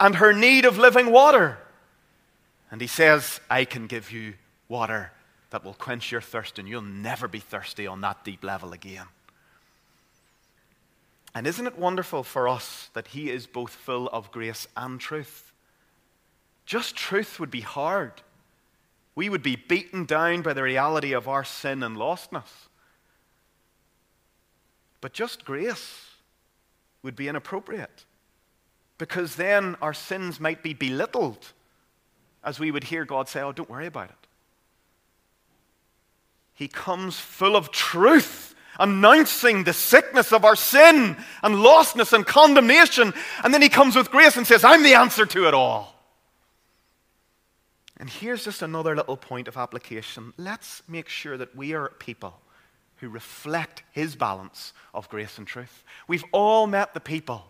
and 0.00 0.16
her 0.16 0.32
need 0.32 0.64
of 0.64 0.78
living 0.78 1.10
water. 1.10 1.58
And 2.70 2.80
he 2.80 2.86
says, 2.86 3.40
I 3.48 3.64
can 3.64 3.86
give 3.86 4.12
you 4.12 4.34
water 4.68 5.12
that 5.50 5.64
will 5.64 5.74
quench 5.74 6.12
your 6.12 6.20
thirst, 6.20 6.58
and 6.58 6.68
you'll 6.68 6.82
never 6.82 7.26
be 7.26 7.40
thirsty 7.40 7.86
on 7.86 8.02
that 8.02 8.24
deep 8.24 8.44
level 8.44 8.72
again. 8.72 9.06
And 11.34 11.46
isn't 11.46 11.66
it 11.66 11.78
wonderful 11.78 12.22
for 12.22 12.48
us 12.48 12.90
that 12.94 13.08
He 13.08 13.30
is 13.30 13.46
both 13.46 13.72
full 13.72 14.08
of 14.08 14.30
grace 14.30 14.66
and 14.76 14.98
truth? 15.00 15.52
Just 16.66 16.96
truth 16.96 17.38
would 17.40 17.50
be 17.50 17.60
hard. 17.60 18.22
We 19.14 19.28
would 19.28 19.42
be 19.42 19.56
beaten 19.56 20.04
down 20.04 20.42
by 20.42 20.52
the 20.52 20.62
reality 20.62 21.12
of 21.12 21.28
our 21.28 21.44
sin 21.44 21.82
and 21.82 21.96
lostness. 21.96 22.68
But 25.00 25.12
just 25.12 25.44
grace 25.44 26.06
would 27.02 27.16
be 27.16 27.28
inappropriate 27.28 28.04
because 28.98 29.36
then 29.36 29.76
our 29.80 29.94
sins 29.94 30.40
might 30.40 30.62
be 30.62 30.74
belittled 30.74 31.52
as 32.42 32.58
we 32.58 32.70
would 32.70 32.84
hear 32.84 33.04
God 33.04 33.28
say, 33.28 33.40
Oh, 33.40 33.52
don't 33.52 33.70
worry 33.70 33.86
about 33.86 34.10
it. 34.10 34.26
He 36.54 36.66
comes 36.66 37.18
full 37.18 37.56
of 37.56 37.70
truth, 37.70 38.54
announcing 38.78 39.64
the 39.64 39.72
sickness 39.72 40.32
of 40.32 40.44
our 40.44 40.56
sin 40.56 41.16
and 41.42 41.56
lostness 41.56 42.12
and 42.12 42.26
condemnation. 42.26 43.12
And 43.42 43.52
then 43.52 43.62
he 43.62 43.68
comes 43.68 43.96
with 43.96 44.10
grace 44.10 44.36
and 44.36 44.46
says, 44.46 44.64
I'm 44.64 44.82
the 44.82 44.94
answer 44.94 45.26
to 45.26 45.48
it 45.48 45.54
all. 45.54 45.94
And 47.98 48.08
here's 48.08 48.44
just 48.44 48.62
another 48.62 48.94
little 48.94 49.16
point 49.16 49.48
of 49.48 49.56
application. 49.56 50.32
Let's 50.36 50.82
make 50.88 51.08
sure 51.08 51.36
that 51.36 51.56
we 51.56 51.74
are 51.74 51.88
people 51.98 52.40
who 52.96 53.08
reflect 53.08 53.82
his 53.90 54.14
balance 54.16 54.72
of 54.94 55.08
grace 55.08 55.38
and 55.38 55.46
truth. 55.46 55.84
We've 56.06 56.24
all 56.32 56.66
met 56.66 56.94
the 56.94 57.00
people 57.00 57.44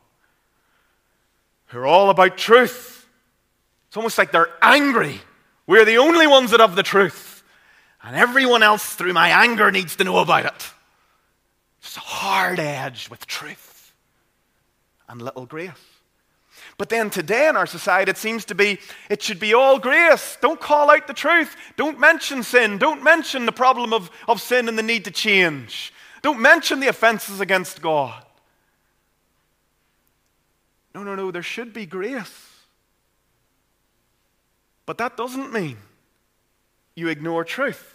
who 1.67 1.79
are 1.79 1.87
all 1.87 2.11
about 2.11 2.39
truth. 2.39 3.07
It's 3.89 3.97
almost 3.97 4.19
like 4.19 4.33
they're 4.33 4.51
angry. 4.63 5.21
We're 5.67 5.85
the 5.85 5.99
only 5.99 6.27
ones 6.27 6.51
that 6.51 6.61
have 6.61 6.77
the 6.77 6.83
truth. 6.83 7.43
And 8.03 8.17
everyone 8.17 8.63
else, 8.63 8.95
through 8.95 9.13
my 9.13 9.29
anger, 9.29 9.71
needs 9.71 9.97
to 9.97 10.05
know 10.05 10.19
about 10.19 10.47
it. 10.47 10.73
It's 11.89 11.97
hard 11.97 12.61
edge 12.61 13.09
with 13.09 13.27
truth 13.27 13.95
and 15.09 15.23
little 15.23 15.47
grace. 15.47 15.71
But 16.77 16.91
then 16.91 17.09
today 17.09 17.49
in 17.49 17.57
our 17.57 17.65
society, 17.65 18.11
it 18.11 18.19
seems 18.19 18.45
to 18.45 18.55
be, 18.55 18.79
it 19.09 19.23
should 19.23 19.41
be 19.41 19.55
all 19.55 19.79
grace. 19.79 20.37
Don't 20.43 20.61
call 20.61 20.91
out 20.91 21.07
the 21.07 21.15
truth. 21.15 21.57
Don't 21.79 21.99
mention 21.99 22.43
sin. 22.43 22.77
Don't 22.77 23.03
mention 23.03 23.47
the 23.47 23.53
problem 23.53 23.95
of, 23.95 24.11
of 24.29 24.43
sin 24.43 24.69
and 24.69 24.79
the 24.79 24.83
need 24.83 25.07
to 25.07 25.11
change. 25.11 25.95
Don't 26.21 26.41
mention 26.41 26.81
the 26.81 26.89
offenses 26.89 27.41
against 27.41 27.81
God. 27.81 28.23
No, 30.95 31.03
no, 31.03 31.15
no, 31.15 31.31
there 31.31 31.43
should 31.43 31.73
be 31.73 31.87
grace. 31.87 32.51
But 34.85 34.99
that 34.99 35.17
doesn't 35.17 35.55
mean 35.55 35.79
you 36.95 37.09
ignore 37.09 37.45
truth. 37.45 37.95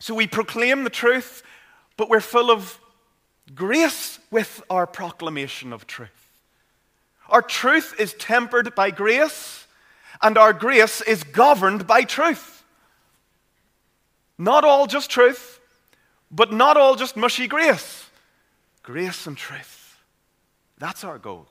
So 0.00 0.12
we 0.12 0.26
proclaim 0.26 0.82
the 0.82 0.90
truth, 0.90 1.44
but 1.98 2.08
we're 2.08 2.20
full 2.20 2.50
of 2.50 2.78
grace 3.54 4.20
with 4.30 4.62
our 4.70 4.86
proclamation 4.86 5.72
of 5.74 5.86
truth. 5.86 6.30
Our 7.28 7.42
truth 7.42 7.94
is 7.98 8.14
tempered 8.14 8.74
by 8.74 8.90
grace, 8.90 9.66
and 10.22 10.38
our 10.38 10.54
grace 10.54 11.02
is 11.02 11.24
governed 11.24 11.86
by 11.86 12.04
truth. 12.04 12.64
Not 14.38 14.64
all 14.64 14.86
just 14.86 15.10
truth, 15.10 15.60
but 16.30 16.52
not 16.52 16.76
all 16.76 16.94
just 16.94 17.16
mushy 17.16 17.48
grace. 17.48 18.06
Grace 18.84 19.26
and 19.26 19.36
truth. 19.36 19.96
That's 20.78 21.02
our 21.02 21.18
goal. 21.18 21.48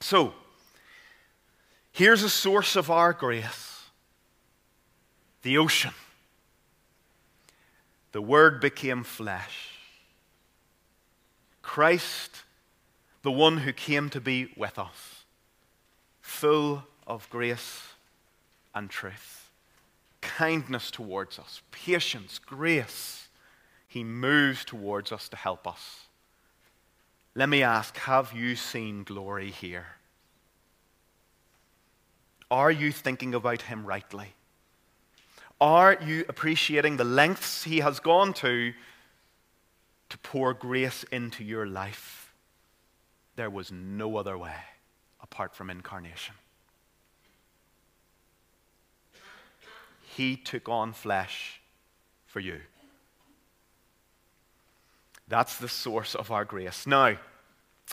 So, 0.00 0.32
here's 1.92 2.22
a 2.22 2.30
source 2.30 2.74
of 2.74 2.90
our 2.90 3.12
grace 3.12 3.68
the 5.42 5.58
ocean. 5.58 5.92
The 8.12 8.22
Word 8.22 8.60
became 8.60 9.04
flesh. 9.04 9.70
Christ 11.62 12.42
the 13.22 13.30
one 13.30 13.58
who 13.58 13.72
came 13.72 14.10
to 14.10 14.20
be 14.20 14.52
with 14.56 14.78
us, 14.78 15.24
full 16.20 16.84
of 17.06 17.28
grace 17.30 17.82
and 18.74 18.90
truth, 18.90 19.48
kindness 20.20 20.90
towards 20.90 21.38
us, 21.38 21.62
patience, 21.70 22.38
grace. 22.38 23.28
He 23.86 24.02
moves 24.02 24.64
towards 24.64 25.12
us 25.12 25.28
to 25.28 25.36
help 25.36 25.66
us. 25.66 26.06
Let 27.34 27.48
me 27.48 27.62
ask 27.62 27.96
have 27.98 28.32
you 28.32 28.56
seen 28.56 29.04
glory 29.04 29.50
here? 29.50 29.86
Are 32.50 32.70
you 32.70 32.90
thinking 32.90 33.34
about 33.34 33.62
him 33.62 33.86
rightly? 33.86 34.34
Are 35.62 35.96
you 36.04 36.24
appreciating 36.28 36.96
the 36.96 37.04
lengths 37.04 37.62
he 37.62 37.78
has 37.78 38.00
gone 38.00 38.32
to 38.32 38.72
to 40.08 40.18
pour 40.18 40.54
grace 40.54 41.04
into 41.12 41.44
your 41.44 41.66
life? 41.66 42.32
There 43.36 43.48
was 43.48 43.70
no 43.70 44.16
other 44.16 44.36
way 44.36 44.56
apart 45.22 45.54
from 45.54 45.70
incarnation. 45.70 46.34
He 50.16 50.34
took 50.34 50.68
on 50.68 50.92
flesh 50.92 51.60
for 52.26 52.40
you. 52.40 52.58
That's 55.28 55.58
the 55.58 55.68
source 55.68 56.16
of 56.16 56.32
our 56.32 56.44
grace. 56.44 56.88
Now, 56.88 57.18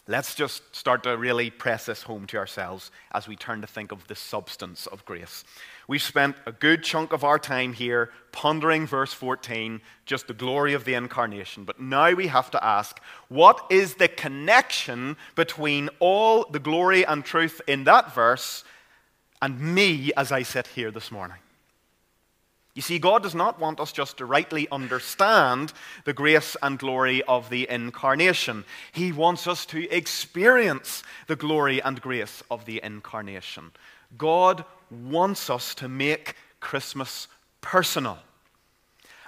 let's 0.08 0.34
just 0.34 0.76
start 0.76 1.04
to 1.04 1.16
really 1.16 1.52
press 1.52 1.86
this 1.86 2.02
home 2.02 2.26
to 2.28 2.38
ourselves 2.38 2.90
as 3.12 3.28
we 3.28 3.36
turn 3.36 3.62
to 3.62 3.68
think 3.68 3.92
of 3.92 4.08
the 4.08 4.16
substance 4.16 4.88
of 4.88 5.06
grace. 5.06 5.44
We've 5.90 6.04
spent 6.04 6.36
a 6.46 6.52
good 6.52 6.84
chunk 6.84 7.14
of 7.14 7.24
our 7.24 7.40
time 7.40 7.74
here 7.74 8.12
pondering 8.32 8.86
verse 8.86 9.12
14, 9.12 9.82
just 10.06 10.28
the 10.28 10.36
glory 10.36 10.76
of 10.76 10.86
the 10.86 10.94
incarnation. 10.94 11.64
But 11.64 11.82
now 11.82 12.14
we 12.14 12.28
have 12.28 12.52
to 12.52 12.64
ask 12.64 13.02
what 13.28 13.66
is 13.72 13.96
the 13.96 14.08
connection 14.08 15.18
between 15.34 15.90
all 16.00 16.46
the 16.48 16.60
glory 16.60 17.08
and 17.08 17.26
truth 17.26 17.60
in 17.66 17.86
that 17.86 18.14
verse 18.14 18.64
and 19.42 19.60
me 19.60 20.12
as 20.16 20.32
I 20.32 20.44
sit 20.44 20.68
here 20.68 20.92
this 20.92 21.12
morning? 21.12 21.38
You 22.76 22.84
see, 22.84 23.00
God 23.00 23.24
does 23.24 23.34
not 23.34 23.60
want 23.60 23.80
us 23.80 23.92
just 23.92 24.20
to 24.20 24.26
rightly 24.26 24.68
understand 24.72 25.74
the 26.06 26.14
grace 26.14 26.56
and 26.62 26.78
glory 26.78 27.24
of 27.24 27.50
the 27.50 27.68
incarnation. 27.68 28.64
He 28.92 29.12
wants 29.12 29.48
us 29.48 29.66
to 29.66 29.90
experience 29.90 31.02
the 31.26 31.36
glory 31.36 31.82
and 31.82 32.00
grace 32.00 32.44
of 32.52 32.66
the 32.66 32.80
incarnation. 32.84 33.72
God 34.20 34.66
wants 34.92 35.50
us 35.50 35.76
to 35.76 35.88
make 35.88 36.36
Christmas 36.60 37.28
personal. 37.62 38.20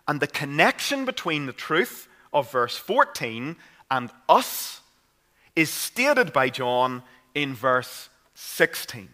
And 0.07 0.19
the 0.19 0.27
connection 0.27 1.05
between 1.05 1.45
the 1.45 1.53
truth 1.53 2.07
of 2.33 2.51
verse 2.51 2.77
14 2.77 3.55
and 3.89 4.09
us 4.27 4.81
is 5.55 5.69
stated 5.69 6.33
by 6.33 6.49
John 6.49 7.03
in 7.35 7.53
verse 7.53 8.09
16. 8.35 9.09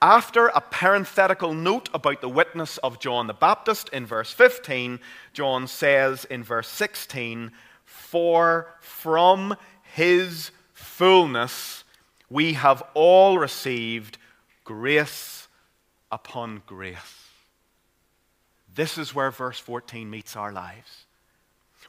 After 0.00 0.46
a 0.48 0.60
parenthetical 0.60 1.52
note 1.52 1.88
about 1.92 2.20
the 2.20 2.28
witness 2.28 2.78
of 2.78 3.00
John 3.00 3.26
the 3.26 3.34
Baptist 3.34 3.88
in 3.88 4.06
verse 4.06 4.32
15, 4.32 5.00
John 5.32 5.66
says 5.66 6.24
in 6.24 6.44
verse 6.44 6.68
16, 6.68 7.50
For 7.84 8.74
from 8.80 9.56
his 9.82 10.52
fullness 10.72 11.82
we 12.30 12.52
have 12.52 12.82
all 12.94 13.38
received 13.38 14.18
grace 14.64 15.47
upon 16.10 16.62
grace. 16.66 17.28
This 18.74 18.98
is 18.98 19.14
where 19.14 19.30
verse 19.30 19.58
14 19.58 20.08
meets 20.08 20.36
our 20.36 20.52
lives. 20.52 21.06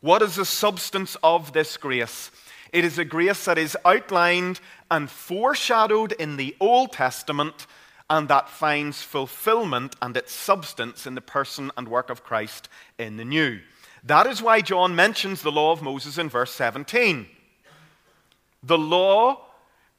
What 0.02 0.22
is 0.22 0.36
the 0.36 0.46
substance 0.46 1.18
of 1.24 1.54
this 1.54 1.78
grace? 1.78 2.32
It 2.72 2.86
is 2.86 2.98
a 2.98 3.06
grace 3.06 3.46
that 3.46 3.58
is 3.58 3.78
outlined 3.84 4.60
and 4.90 5.10
foreshadowed 5.10 6.14
in 6.14 6.38
the 6.38 6.56
Old 6.60 6.94
Testament 6.94 7.68
and 8.10 8.28
that 8.28 8.50
finds 8.50 9.04
fulfillment 9.04 9.96
and 10.02 10.18
its 10.18 10.34
substance 10.34 11.06
in 11.06 11.16
the 11.16 11.22
person 11.22 11.72
and 11.78 11.88
work 11.88 12.10
of 12.10 12.24
Christ 12.24 12.68
in 12.98 13.18
the 13.18 13.26
New. 13.26 13.60
That 14.04 14.26
is 14.26 14.42
why 14.42 14.62
John 14.62 14.96
mentions 14.96 15.42
the 15.42 15.52
law 15.52 15.72
of 15.72 15.82
Moses 15.82 16.18
in 16.18 16.30
verse 16.30 16.52
17. 16.52 17.28
The 18.64 18.78
law 18.78 19.42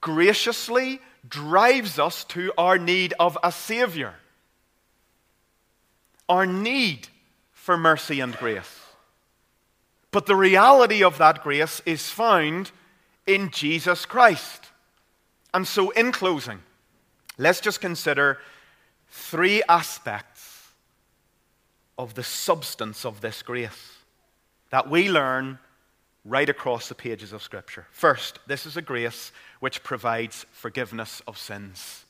graciously 0.00 1.00
drives 1.28 1.98
us 1.98 2.24
to 2.24 2.52
our 2.56 2.78
need 2.78 3.14
of 3.18 3.36
a 3.42 3.52
Savior, 3.52 4.14
our 6.28 6.46
need 6.46 7.08
for 7.52 7.76
mercy 7.76 8.20
and 8.20 8.36
grace. 8.36 8.80
But 10.10 10.26
the 10.26 10.36
reality 10.36 11.04
of 11.04 11.18
that 11.18 11.42
grace 11.42 11.80
is 11.86 12.10
found 12.10 12.72
in 13.26 13.50
Jesus 13.50 14.04
Christ. 14.06 14.66
And 15.54 15.66
so, 15.66 15.90
in 15.90 16.12
closing, 16.12 16.60
let's 17.38 17.60
just 17.60 17.80
consider 17.80 18.38
three 19.08 19.62
aspects 19.68 20.68
of 21.98 22.14
the 22.14 22.22
substance 22.22 23.04
of 23.04 23.20
this 23.20 23.42
grace 23.42 23.98
that 24.70 24.88
we 24.88 25.10
learn 25.10 25.58
right 26.24 26.48
across 26.48 26.88
the 26.88 26.94
pages 26.94 27.32
of 27.32 27.42
Scripture. 27.42 27.86
First, 27.90 28.38
this 28.46 28.66
is 28.66 28.76
a 28.76 28.82
grace 28.82 29.32
which 29.60 29.82
provides 29.82 30.44
forgiveness 30.50 31.22
of 31.28 31.38
sins. 31.38 32.04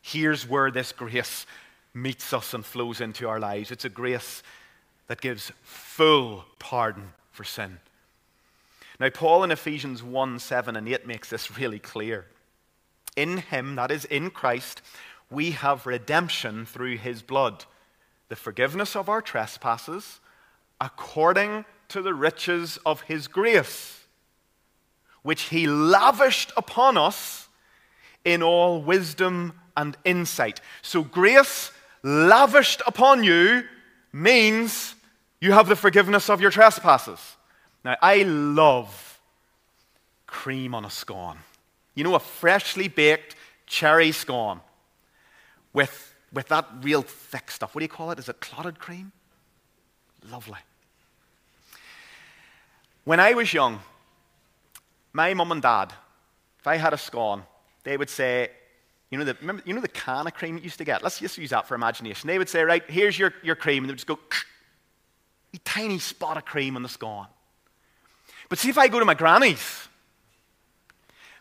Here's 0.00 0.48
where 0.48 0.70
this 0.70 0.92
grace 0.92 1.46
meets 1.92 2.32
us 2.32 2.54
and 2.54 2.64
flows 2.64 3.00
into 3.00 3.28
our 3.28 3.40
lives. 3.40 3.70
It's 3.70 3.84
a 3.84 3.90
grace 3.90 4.42
that 5.08 5.20
gives 5.20 5.50
full 5.62 6.44
pardon 6.58 7.12
for 7.32 7.44
sin. 7.44 7.78
Now, 9.00 9.08
Paul 9.08 9.44
in 9.44 9.50
Ephesians 9.50 10.02
1 10.02 10.38
7 10.38 10.76
and 10.76 10.88
8 10.88 11.06
makes 11.06 11.30
this 11.30 11.58
really 11.58 11.78
clear. 11.78 12.26
In 13.16 13.38
him, 13.38 13.74
that 13.76 13.90
is, 13.90 14.04
in 14.04 14.30
Christ, 14.30 14.82
we 15.30 15.52
have 15.52 15.86
redemption 15.86 16.66
through 16.66 16.98
his 16.98 17.22
blood, 17.22 17.64
the 18.28 18.36
forgiveness 18.36 18.94
of 18.94 19.08
our 19.08 19.22
trespasses, 19.22 20.20
according 20.80 21.64
to 21.88 22.02
the 22.02 22.14
riches 22.14 22.78
of 22.84 23.02
his 23.02 23.26
grace, 23.26 23.99
which 25.22 25.42
he 25.42 25.66
lavished 25.66 26.52
upon 26.56 26.96
us 26.96 27.48
in 28.24 28.42
all 28.42 28.80
wisdom 28.80 29.52
and 29.76 29.96
insight. 30.04 30.60
So, 30.82 31.02
grace 31.02 31.72
lavished 32.02 32.82
upon 32.86 33.24
you 33.24 33.64
means 34.12 34.94
you 35.40 35.52
have 35.52 35.68
the 35.68 35.76
forgiveness 35.76 36.28
of 36.28 36.40
your 36.40 36.50
trespasses. 36.50 37.36
Now, 37.84 37.96
I 38.02 38.22
love 38.22 39.20
cream 40.26 40.74
on 40.74 40.84
a 40.84 40.90
scone. 40.90 41.38
You 41.94 42.04
know, 42.04 42.14
a 42.14 42.20
freshly 42.20 42.88
baked 42.88 43.36
cherry 43.66 44.12
scone 44.12 44.60
with, 45.72 46.14
with 46.32 46.48
that 46.48 46.66
real 46.82 47.02
thick 47.02 47.50
stuff. 47.50 47.74
What 47.74 47.80
do 47.80 47.84
you 47.84 47.88
call 47.88 48.10
it? 48.10 48.18
Is 48.18 48.28
it 48.28 48.40
clotted 48.40 48.78
cream? 48.78 49.12
Lovely. 50.30 50.58
When 53.04 53.18
I 53.18 53.32
was 53.32 53.52
young, 53.52 53.80
my 55.12 55.34
mum 55.34 55.52
and 55.52 55.62
dad, 55.62 55.92
if 56.58 56.66
I 56.66 56.76
had 56.76 56.92
a 56.92 56.98
scone, 56.98 57.42
they 57.84 57.96
would 57.96 58.10
say, 58.10 58.50
you 59.10 59.18
know, 59.18 59.24
the, 59.24 59.36
remember, 59.40 59.62
you 59.64 59.74
know 59.74 59.80
the 59.80 59.88
can 59.88 60.26
of 60.26 60.34
cream 60.34 60.56
you 60.56 60.62
used 60.62 60.78
to 60.78 60.84
get? 60.84 61.02
Let's 61.02 61.18
just 61.18 61.36
use 61.36 61.50
that 61.50 61.66
for 61.66 61.74
imagination. 61.74 62.28
They 62.28 62.38
would 62.38 62.48
say, 62.48 62.62
right, 62.62 62.82
here's 62.88 63.18
your, 63.18 63.34
your 63.42 63.56
cream. 63.56 63.82
And 63.82 63.88
they 63.88 63.92
would 63.92 63.98
just 63.98 64.06
go, 64.06 64.18
a 65.52 65.58
tiny 65.58 65.98
spot 65.98 66.36
of 66.36 66.44
cream 66.44 66.76
on 66.76 66.82
the 66.82 66.88
scone. 66.88 67.26
But 68.48 68.58
see 68.58 68.68
if 68.68 68.78
I 68.78 68.88
go 68.88 68.98
to 68.98 69.04
my 69.04 69.14
granny's, 69.14 69.88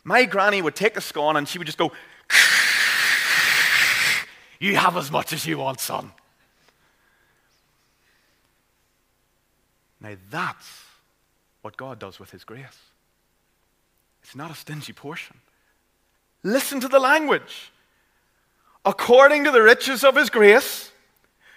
my 0.03 0.25
granny 0.25 0.61
would 0.61 0.75
take 0.75 0.95
the 0.95 1.01
scone 1.01 1.35
and 1.35 1.47
she 1.47 1.57
would 1.57 1.67
just 1.67 1.77
go, 1.77 1.91
You 4.59 4.75
have 4.75 4.97
as 4.97 5.09
much 5.09 5.31
as 5.31 5.45
you 5.45 5.57
want, 5.57 5.79
son. 5.79 6.11
Now 10.01 10.15
that's 10.29 10.83
what 11.61 11.77
God 11.77 11.99
does 11.99 12.19
with 12.19 12.31
His 12.31 12.43
grace. 12.43 12.77
It's 14.23 14.35
not 14.35 14.51
a 14.51 14.55
stingy 14.55 14.93
portion. 14.93 15.37
Listen 16.43 16.79
to 16.81 16.87
the 16.87 16.99
language. 16.99 17.71
According 18.85 19.43
to 19.43 19.51
the 19.51 19.61
riches 19.61 20.03
of 20.03 20.15
His 20.15 20.29
grace, 20.29 20.91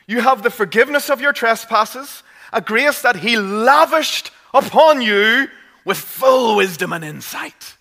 you 0.06 0.20
have 0.20 0.42
the 0.42 0.50
forgiveness 0.50 1.08
of 1.10 1.20
your 1.20 1.32
trespasses, 1.32 2.22
a 2.52 2.60
grace 2.60 3.02
that 3.02 3.16
He 3.16 3.36
lavished 3.36 4.30
upon 4.52 5.00
you 5.00 5.48
with 5.84 5.98
full 5.98 6.56
wisdom 6.56 6.92
and 6.92 7.04
insight. 7.04 7.76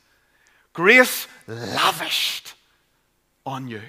Grace 0.73 1.27
lavished 1.47 2.53
on 3.45 3.67
you 3.67 3.81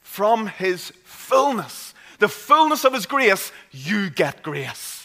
from 0.00 0.46
His 0.48 0.92
fullness. 1.04 1.94
The 2.18 2.28
fullness 2.28 2.84
of 2.84 2.92
His 2.92 3.06
grace, 3.06 3.52
you 3.70 4.10
get 4.10 4.42
grace. 4.42 4.97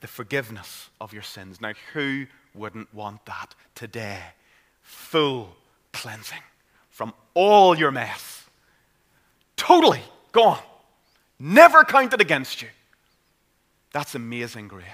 The 0.00 0.06
forgiveness 0.06 0.90
of 1.00 1.12
your 1.12 1.22
sins. 1.22 1.60
Now, 1.60 1.72
who 1.92 2.26
wouldn't 2.54 2.92
want 2.94 3.24
that 3.26 3.54
today? 3.74 4.20
Full 4.82 5.56
cleansing 5.92 6.42
from 6.90 7.12
all 7.34 7.76
your 7.76 7.90
mess. 7.90 8.44
Totally 9.56 10.02
gone. 10.32 10.62
Never 11.38 11.84
counted 11.84 12.20
against 12.20 12.62
you. 12.62 12.68
That's 13.92 14.14
amazing 14.14 14.68
grace. 14.68 14.84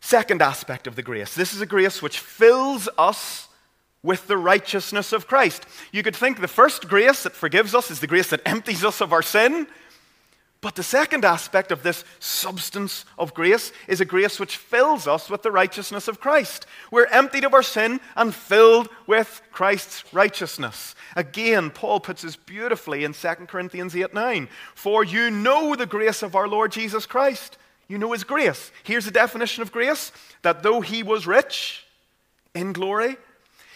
Second 0.00 0.42
aspect 0.42 0.86
of 0.86 0.96
the 0.96 1.02
grace 1.02 1.34
this 1.34 1.54
is 1.54 1.62
a 1.62 1.66
grace 1.66 2.02
which 2.02 2.18
fills 2.18 2.88
us 2.98 3.48
with 4.02 4.26
the 4.26 4.36
righteousness 4.36 5.12
of 5.14 5.26
Christ. 5.26 5.64
You 5.90 6.02
could 6.02 6.14
think 6.14 6.40
the 6.40 6.46
first 6.46 6.88
grace 6.88 7.22
that 7.22 7.32
forgives 7.32 7.74
us 7.74 7.90
is 7.90 8.00
the 8.00 8.06
grace 8.06 8.28
that 8.28 8.42
empties 8.44 8.84
us 8.84 9.00
of 9.00 9.14
our 9.14 9.22
sin. 9.22 9.66
But 10.64 10.76
the 10.76 10.82
second 10.82 11.26
aspect 11.26 11.72
of 11.72 11.82
this 11.82 12.06
substance 12.20 13.04
of 13.18 13.34
grace 13.34 13.70
is 13.86 14.00
a 14.00 14.06
grace 14.06 14.40
which 14.40 14.56
fills 14.56 15.06
us 15.06 15.28
with 15.28 15.42
the 15.42 15.50
righteousness 15.50 16.08
of 16.08 16.20
Christ. 16.20 16.64
We're 16.90 17.04
emptied 17.04 17.44
of 17.44 17.52
our 17.52 17.62
sin 17.62 18.00
and 18.16 18.34
filled 18.34 18.88
with 19.06 19.42
Christ's 19.52 20.10
righteousness. 20.10 20.94
Again, 21.16 21.68
Paul 21.68 22.00
puts 22.00 22.22
this 22.22 22.36
beautifully 22.36 23.04
in 23.04 23.12
2 23.12 23.28
Corinthians 23.46 23.94
8 23.94 24.14
9. 24.14 24.48
For 24.74 25.04
you 25.04 25.30
know 25.30 25.76
the 25.76 25.84
grace 25.84 26.22
of 26.22 26.34
our 26.34 26.48
Lord 26.48 26.72
Jesus 26.72 27.04
Christ. 27.04 27.58
You 27.86 27.98
know 27.98 28.12
his 28.12 28.24
grace. 28.24 28.72
Here's 28.84 29.04
the 29.04 29.10
definition 29.10 29.60
of 29.60 29.70
grace 29.70 30.12
that 30.40 30.62
though 30.62 30.80
he 30.80 31.02
was 31.02 31.26
rich 31.26 31.84
in 32.54 32.72
glory, 32.72 33.18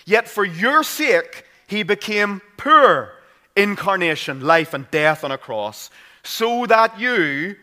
yet 0.07 0.27
for 0.27 0.43
your 0.43 0.83
sake 0.83 1.45
he 1.67 1.83
became 1.83 2.41
poor 2.57 3.13
incarnation, 3.55 4.41
life, 4.41 4.73
and 4.73 4.91
death 4.91 5.23
on 5.23 5.33
a 5.33 5.37
cross 5.37 5.91
so 6.23 6.67
that 6.67 6.99
you, 6.99 7.57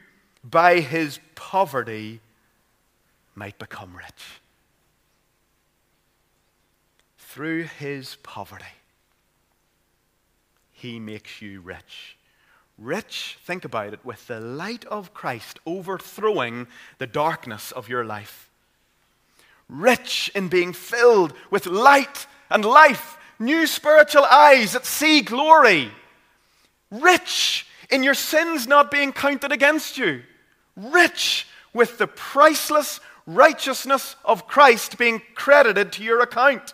by 0.44 0.80
his 0.80 1.20
poverty, 1.36 2.20
might 3.36 3.60
become 3.60 3.96
rich. 3.96 4.42
Through 7.18 7.64
his 7.64 8.16
poverty, 8.24 8.66
he 10.72 11.00
makes 11.00 11.42
you 11.42 11.62
rich. 11.62 12.16
Rich, 12.78 13.38
think 13.46 13.64
about 13.64 13.94
it, 13.94 14.04
with 14.06 14.28
the 14.28 14.40
light 14.40 14.86
of 14.86 15.14
Christ 15.14 15.60
overthrowing 15.66 16.68
the 16.98 17.08
darkness 17.08 17.72
of 17.72 17.90
your 17.90 18.04
life. 18.04 18.50
Rich 19.70 20.30
in 20.36 20.48
being 20.48 20.74
filled 20.74 21.34
with 21.50 21.66
light 21.66 22.28
and 22.50 22.64
life, 22.64 23.18
new 23.40 23.66
spiritual 23.66 24.26
eyes 24.26 24.74
that 24.74 24.86
see 24.86 25.22
glory. 25.22 25.92
Rich 26.92 27.66
in 27.90 28.04
your 28.04 28.14
sins 28.14 28.68
not 28.68 28.92
being 28.92 29.12
counted 29.12 29.52
against 29.52 29.98
you, 29.98 30.24
rich 30.76 31.48
with 31.74 31.98
the 31.98 32.08
priceless 32.08 33.00
righteousness 33.28 34.16
of 34.24 34.48
Christ 34.48 34.98
being 34.98 35.22
credited 35.34 35.92
to 35.94 36.04
your 36.04 36.22
account, 36.22 36.74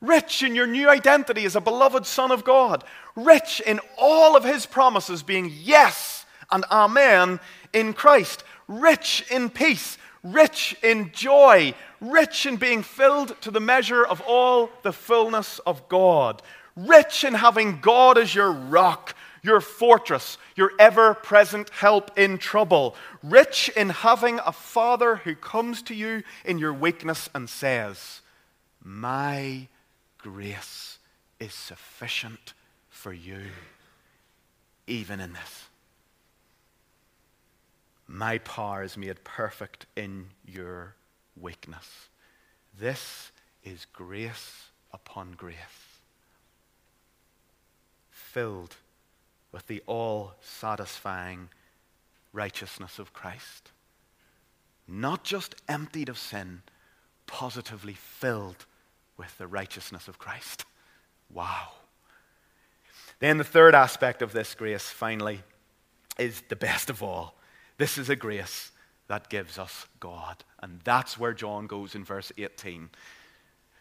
rich 0.00 0.42
in 0.42 0.54
your 0.54 0.66
new 0.66 0.88
identity 0.88 1.44
as 1.44 1.56
a 1.56 1.60
beloved 1.60 2.06
Son 2.06 2.30
of 2.30 2.44
God, 2.44 2.84
rich 3.14 3.60
in 3.60 3.80
all 3.96 4.36
of 4.36 4.44
His 4.44 4.66
promises 4.66 5.22
being 5.22 5.50
yes 5.54 6.26
and 6.50 6.64
amen 6.70 7.40
in 7.72 7.92
Christ, 7.92 8.44
rich 8.68 9.24
in 9.30 9.48
peace, 9.48 9.96
rich 10.22 10.76
in 10.82 11.10
joy, 11.12 11.74
rich 12.00 12.46
in 12.46 12.56
being 12.56 12.82
filled 12.82 13.40
to 13.42 13.50
the 13.50 13.60
measure 13.60 14.04
of 14.04 14.20
all 14.26 14.70
the 14.82 14.92
fullness 14.92 15.60
of 15.60 15.88
God, 15.88 16.42
rich 16.76 17.24
in 17.24 17.34
having 17.34 17.80
God 17.80 18.18
as 18.18 18.34
your 18.34 18.52
rock 18.52 19.14
your 19.42 19.60
fortress, 19.60 20.38
your 20.54 20.72
ever 20.78 21.14
present 21.14 21.68
help 21.70 22.16
in 22.16 22.38
trouble, 22.38 22.94
rich 23.22 23.68
in 23.76 23.88
having 23.90 24.38
a 24.38 24.52
Father 24.52 25.16
who 25.16 25.34
comes 25.34 25.82
to 25.82 25.94
you 25.94 26.22
in 26.44 26.58
your 26.58 26.72
weakness 26.72 27.28
and 27.34 27.50
says, 27.50 28.20
My 28.82 29.66
grace 30.18 30.98
is 31.40 31.52
sufficient 31.52 32.54
for 32.88 33.12
you, 33.12 33.40
even 34.86 35.18
in 35.18 35.32
this. 35.32 35.66
My 38.06 38.38
power 38.38 38.84
is 38.84 38.96
made 38.96 39.24
perfect 39.24 39.86
in 39.96 40.26
your 40.46 40.94
weakness. 41.40 42.08
This 42.78 43.32
is 43.64 43.86
grace 43.92 44.66
upon 44.92 45.32
grace, 45.32 45.56
filled 48.10 48.76
with 49.52 49.66
the 49.66 49.82
all 49.86 50.32
satisfying 50.40 51.48
righteousness 52.32 52.98
of 52.98 53.12
Christ. 53.12 53.70
Not 54.88 55.22
just 55.22 55.54
emptied 55.68 56.08
of 56.08 56.18
sin, 56.18 56.62
positively 57.26 57.94
filled 57.94 58.66
with 59.16 59.36
the 59.38 59.46
righteousness 59.46 60.08
of 60.08 60.18
Christ. 60.18 60.64
Wow. 61.30 61.68
Then 63.20 63.38
the 63.38 63.44
third 63.44 63.74
aspect 63.74 64.22
of 64.22 64.32
this 64.32 64.54
grace, 64.54 64.88
finally, 64.88 65.42
is 66.18 66.42
the 66.48 66.56
best 66.56 66.90
of 66.90 67.02
all. 67.02 67.36
This 67.78 67.96
is 67.98 68.10
a 68.10 68.16
grace 68.16 68.72
that 69.08 69.28
gives 69.28 69.58
us 69.58 69.86
God. 70.00 70.44
And 70.60 70.80
that's 70.84 71.18
where 71.18 71.32
John 71.32 71.66
goes 71.66 71.94
in 71.94 72.04
verse 72.04 72.32
18. 72.36 72.90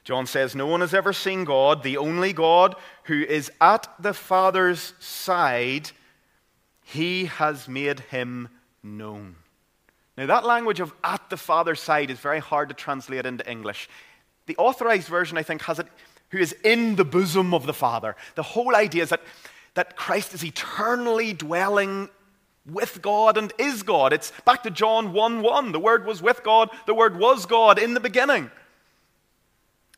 John 0.04 0.26
says, 0.26 0.56
No 0.56 0.68
one 0.68 0.82
has 0.82 0.94
ever 0.94 1.14
seen 1.14 1.44
God, 1.44 1.84
the 1.84 1.98
only 1.98 2.34
God 2.34 2.76
who 3.04 3.22
is 3.22 3.52
at 3.62 3.88
the 4.00 4.14
Father's 4.14 4.94
side. 5.00 5.92
He 6.84 7.26
has 7.26 7.68
made 7.68 8.00
him 8.00 8.50
known. 8.84 9.36
Now, 10.18 10.26
that 10.26 10.46
language 10.46 10.80
of 10.80 10.94
at 11.04 11.30
the 11.30 11.38
Father's 11.38 11.80
side 11.80 12.10
is 12.10 12.20
very 12.20 12.40
hard 12.40 12.70
to 12.70 12.76
translate 12.76 13.26
into 13.26 13.50
English. 13.50 13.90
The 14.48 14.58
authorized 14.58 15.08
version, 15.08 15.38
I 15.38 15.44
think, 15.44 15.62
has 15.64 15.80
it 15.80 15.88
who 16.32 16.38
is 16.38 16.56
in 16.64 16.96
the 16.96 17.06
bosom 17.06 17.54
of 17.54 17.66
the 17.66 17.74
Father. 17.74 18.16
The 18.36 18.44
whole 18.44 18.76
idea 18.76 19.04
is 19.04 19.10
that, 19.10 19.22
that 19.74 19.96
Christ 19.96 20.34
is 20.34 20.44
eternally 20.44 21.34
dwelling 21.34 22.10
with 22.66 23.02
God 23.02 23.38
and 23.38 23.54
is 23.58 23.84
God. 23.84 24.14
It's 24.14 24.32
back 24.46 24.64
to 24.64 24.72
John 24.72 25.14
1 25.14 25.42
1. 25.42 25.72
The 25.72 25.80
Word 25.80 26.06
was 26.06 26.22
with 26.22 26.44
God, 26.44 26.70
the 26.86 26.94
Word 26.94 27.18
was 27.18 27.46
God 27.46 27.78
in 27.80 27.94
the 27.94 28.00
beginning. 28.00 28.50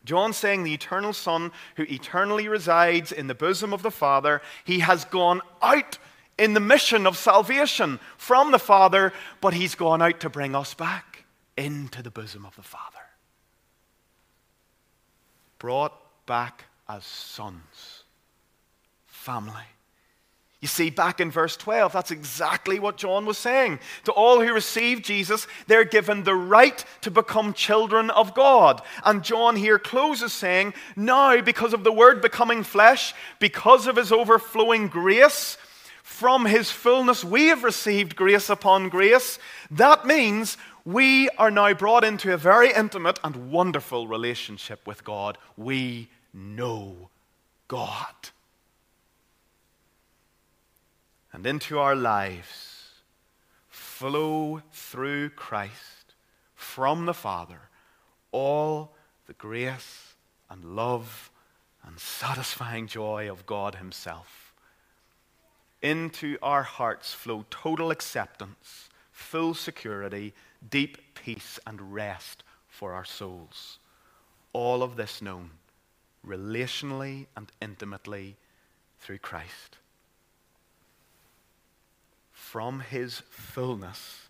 John 0.06 0.34
saying 0.34 0.64
the 0.64 0.74
eternal 0.74 1.14
Son, 1.14 1.52
who 1.76 1.84
eternally 1.84 2.48
resides 2.48 3.12
in 3.12 3.28
the 3.28 3.36
bosom 3.36 3.74
of 3.74 3.82
the 3.82 3.92
Father, 3.92 4.42
he 4.64 4.80
has 4.80 5.06
gone 5.06 5.42
out 5.62 5.98
in 6.38 6.54
the 6.54 6.60
mission 6.60 7.08
of 7.08 7.18
salvation 7.18 8.00
from 8.18 8.52
the 8.52 8.60
Father, 8.60 9.14
but 9.40 9.54
he's 9.54 9.76
gone 9.76 10.02
out 10.02 10.20
to 10.20 10.30
bring 10.30 10.56
us 10.56 10.74
back 10.74 11.26
into 11.56 12.02
the 12.02 12.12
bosom 12.12 12.46
of 12.46 12.56
the 12.56 12.64
Father. 12.64 12.98
Brought 15.60 15.94
back 16.26 16.66
as 16.90 17.06
sons, 17.06 18.04
family. 19.06 19.73
You 20.64 20.68
see, 20.68 20.90
back 20.90 21.20
in 21.20 21.30
verse 21.30 21.58
12, 21.58 21.92
that's 21.92 22.10
exactly 22.10 22.80
what 22.80 22.96
John 22.96 23.26
was 23.26 23.38
saying. 23.38 23.80
To 24.06 24.14
all 24.14 24.40
who 24.40 24.54
receive 24.54 25.02
Jesus, 25.02 25.46
they're 25.68 25.84
given 25.84 26.24
the 26.24 26.36
right 26.36 26.86
to 27.02 27.12
become 27.12 27.52
children 27.52 28.10
of 28.10 28.34
God. 28.34 28.82
And 29.04 29.26
John 29.26 29.58
here 29.58 29.78
closes 29.78 30.32
saying, 30.32 30.74
Now, 30.96 31.42
because 31.42 31.74
of 31.74 31.84
the 31.84 31.92
Word 31.92 32.22
becoming 32.22 32.64
flesh, 32.64 33.14
because 33.40 33.88
of 33.88 33.98
his 33.98 34.14
overflowing 34.14 34.88
grace, 34.88 35.58
from 36.02 36.46
his 36.46 36.72
fullness 36.72 37.26
we 37.26 37.48
have 37.48 37.66
received 37.66 38.16
grace 38.16 38.50
upon 38.50 38.88
grace. 38.88 39.40
That 39.70 40.06
means 40.06 40.56
we 40.86 41.28
are 41.32 41.52
now 41.52 41.74
brought 41.74 42.06
into 42.06 42.34
a 42.34 42.38
very 42.38 42.72
intimate 42.72 43.20
and 43.22 43.52
wonderful 43.52 44.08
relationship 44.08 44.88
with 44.88 45.04
God. 45.04 45.38
We 45.58 46.08
know 46.34 47.10
God 47.68 48.16
and 51.34 51.46
into 51.48 51.80
our 51.80 51.96
lives 51.96 52.92
flow 53.68 54.62
through 54.72 55.30
Christ 55.30 56.14
from 56.54 57.06
the 57.06 57.14
Father 57.14 57.60
all 58.32 58.94
the 59.28 59.34
grace 59.34 60.16
and 60.50 60.64
love 60.64 61.32
and 61.86 62.00
satisfying 62.00 62.88
joy 62.88 63.30
of 63.30 63.46
God 63.46 63.76
Himself. 63.76 64.54
Into 65.82 66.38
our 66.42 66.64
hearts 66.64 67.14
flow 67.14 67.46
total 67.50 67.92
acceptance, 67.92 68.90
full 69.12 69.54
security, 69.54 70.34
deep 70.70 70.98
peace, 71.14 71.60
and 71.68 71.94
rest 71.94 72.44
for 72.68 72.94
our 72.94 73.06
souls. 73.06 73.80
All 74.54 74.82
of 74.82 74.96
this 74.96 75.22
known 75.22 75.52
relationally 76.26 77.28
and 77.36 77.52
intimately 77.62 78.38
through 79.00 79.18
Christ 79.18 79.78
from 82.54 82.82
his 82.82 83.24
fullness, 83.32 84.28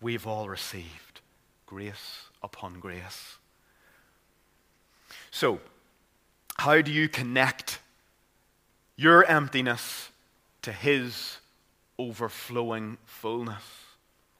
we've 0.00 0.26
all 0.26 0.48
received 0.48 1.20
grace 1.64 2.22
upon 2.42 2.80
grace. 2.80 3.36
So, 5.30 5.60
how 6.56 6.82
do 6.82 6.90
you 6.90 7.08
connect 7.08 7.78
your 8.96 9.24
emptiness 9.26 10.08
to 10.62 10.72
his 10.72 11.36
overflowing 12.00 12.98
fullness? 13.04 13.62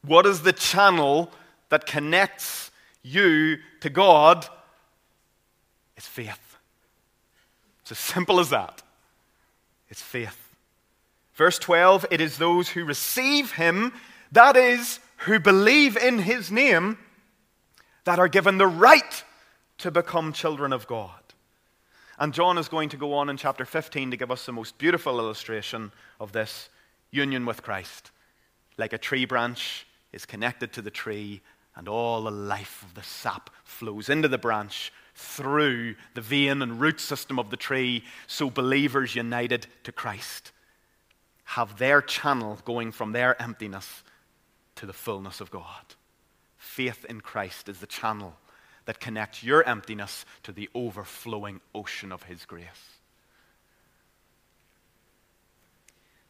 What 0.01 0.25
is 0.25 0.41
the 0.41 0.51
channel 0.51 1.31
that 1.69 1.85
connects 1.85 2.71
you 3.03 3.59
to 3.79 3.89
God? 3.89 4.45
It's 5.95 6.09
faith. 6.09 6.57
It's 7.83 7.93
as 7.93 7.99
simple 7.99 8.37
as 8.37 8.49
that. 8.49 8.81
It's 9.87 10.01
faith. 10.01 10.48
Verse 11.39 11.57
12 11.57 12.05
it 12.11 12.19
is 12.19 12.37
those 12.37 12.67
who 12.67 12.83
receive 12.83 13.53
him, 13.53 13.93
that 14.33 14.57
is, 14.57 14.99
who 15.19 15.39
believe 15.39 15.95
in 15.95 16.19
his 16.19 16.51
name, 16.51 16.97
that 18.03 18.19
are 18.19 18.27
given 18.27 18.57
the 18.57 18.67
right 18.67 19.23
to 19.77 19.89
become 19.89 20.33
children 20.33 20.73
of 20.73 20.85
God. 20.85 21.21
And 22.17 22.33
John 22.33 22.57
is 22.57 22.67
going 22.67 22.89
to 22.89 22.97
go 22.97 23.13
on 23.13 23.29
in 23.29 23.37
chapter 23.37 23.63
15 23.63 24.11
to 24.11 24.17
give 24.17 24.31
us 24.31 24.45
the 24.45 24.51
most 24.51 24.77
beautiful 24.77 25.17
illustration 25.17 25.93
of 26.19 26.33
this 26.33 26.67
union 27.09 27.45
with 27.45 27.63
Christ. 27.63 28.11
Like 28.77 28.91
a 28.91 28.97
tree 28.97 29.23
branch 29.23 29.87
is 30.11 30.25
connected 30.25 30.73
to 30.73 30.81
the 30.81 30.91
tree, 30.91 31.39
and 31.73 31.87
all 31.87 32.23
the 32.23 32.31
life 32.31 32.83
of 32.83 32.95
the 32.95 33.03
sap 33.03 33.49
flows 33.63 34.09
into 34.09 34.27
the 34.27 34.37
branch 34.37 34.91
through 35.15 35.95
the 36.15 36.21
vein 36.21 36.61
and 36.61 36.81
root 36.81 36.99
system 36.99 37.39
of 37.39 37.49
the 37.49 37.55
tree, 37.55 38.03
so 38.27 38.49
believers 38.49 39.15
united 39.15 39.67
to 39.85 39.93
Christ 39.93 40.51
have 41.49 41.79
their 41.79 41.99
channel 41.99 42.59
going 42.63 42.91
from 42.91 43.11
their 43.11 43.41
emptiness 43.41 44.03
to 44.75 44.85
the 44.85 44.93
fullness 44.93 45.41
of 45.41 45.49
God. 45.49 45.95
Faith 46.57 47.05
in 47.09 47.21
Christ 47.21 47.67
is 47.67 47.79
the 47.79 47.87
channel 47.87 48.35
that 48.85 48.99
connects 48.99 49.43
your 49.43 49.63
emptiness 49.67 50.25
to 50.43 50.51
the 50.51 50.69
overflowing 50.75 51.59
ocean 51.73 52.11
of 52.11 52.23
His 52.23 52.45
grace. 52.45 52.99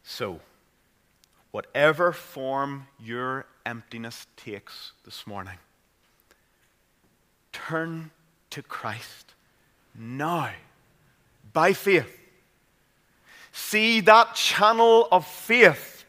So, 0.02 0.40
whatever 1.50 2.12
form 2.12 2.86
your 2.98 3.44
emptiness 3.66 4.26
takes 4.38 4.92
this 5.04 5.26
morning, 5.26 5.58
turn 7.52 8.10
to 8.48 8.62
Christ 8.62 9.34
now 9.94 10.50
by 11.52 11.74
faith 11.74 12.19
See 13.52 14.00
that 14.00 14.34
channel 14.34 15.08
of 15.10 15.26
faith 15.26 16.04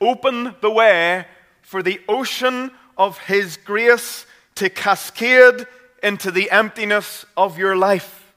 open 0.00 0.54
the 0.60 0.70
way 0.70 1.26
for 1.62 1.82
the 1.82 2.00
ocean 2.08 2.70
of 2.98 3.18
His 3.18 3.56
grace 3.56 4.26
to 4.56 4.68
cascade 4.68 5.66
into 6.02 6.30
the 6.30 6.50
emptiness 6.50 7.24
of 7.36 7.58
your 7.58 7.76
life, 7.76 8.32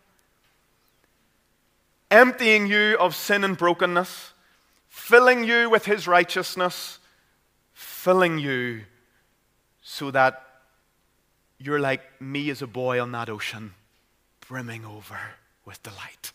emptying 2.09 2.67
you 2.67 2.95
of 2.99 3.15
sin 3.15 3.43
and 3.43 3.57
brokenness, 3.57 4.31
filling 4.87 5.43
you 5.43 5.69
with 5.69 5.85
His 5.85 6.07
righteousness, 6.07 6.99
filling 7.73 8.39
you 8.39 8.83
so 9.81 10.11
that 10.11 10.41
you're 11.57 11.79
like 11.79 12.01
me 12.21 12.49
as 12.49 12.61
a 12.61 12.67
boy 12.67 13.01
on 13.01 13.11
that 13.11 13.29
ocean, 13.29 13.73
brimming 14.47 14.85
over 14.85 15.19
with 15.65 15.81
delight 15.83 16.31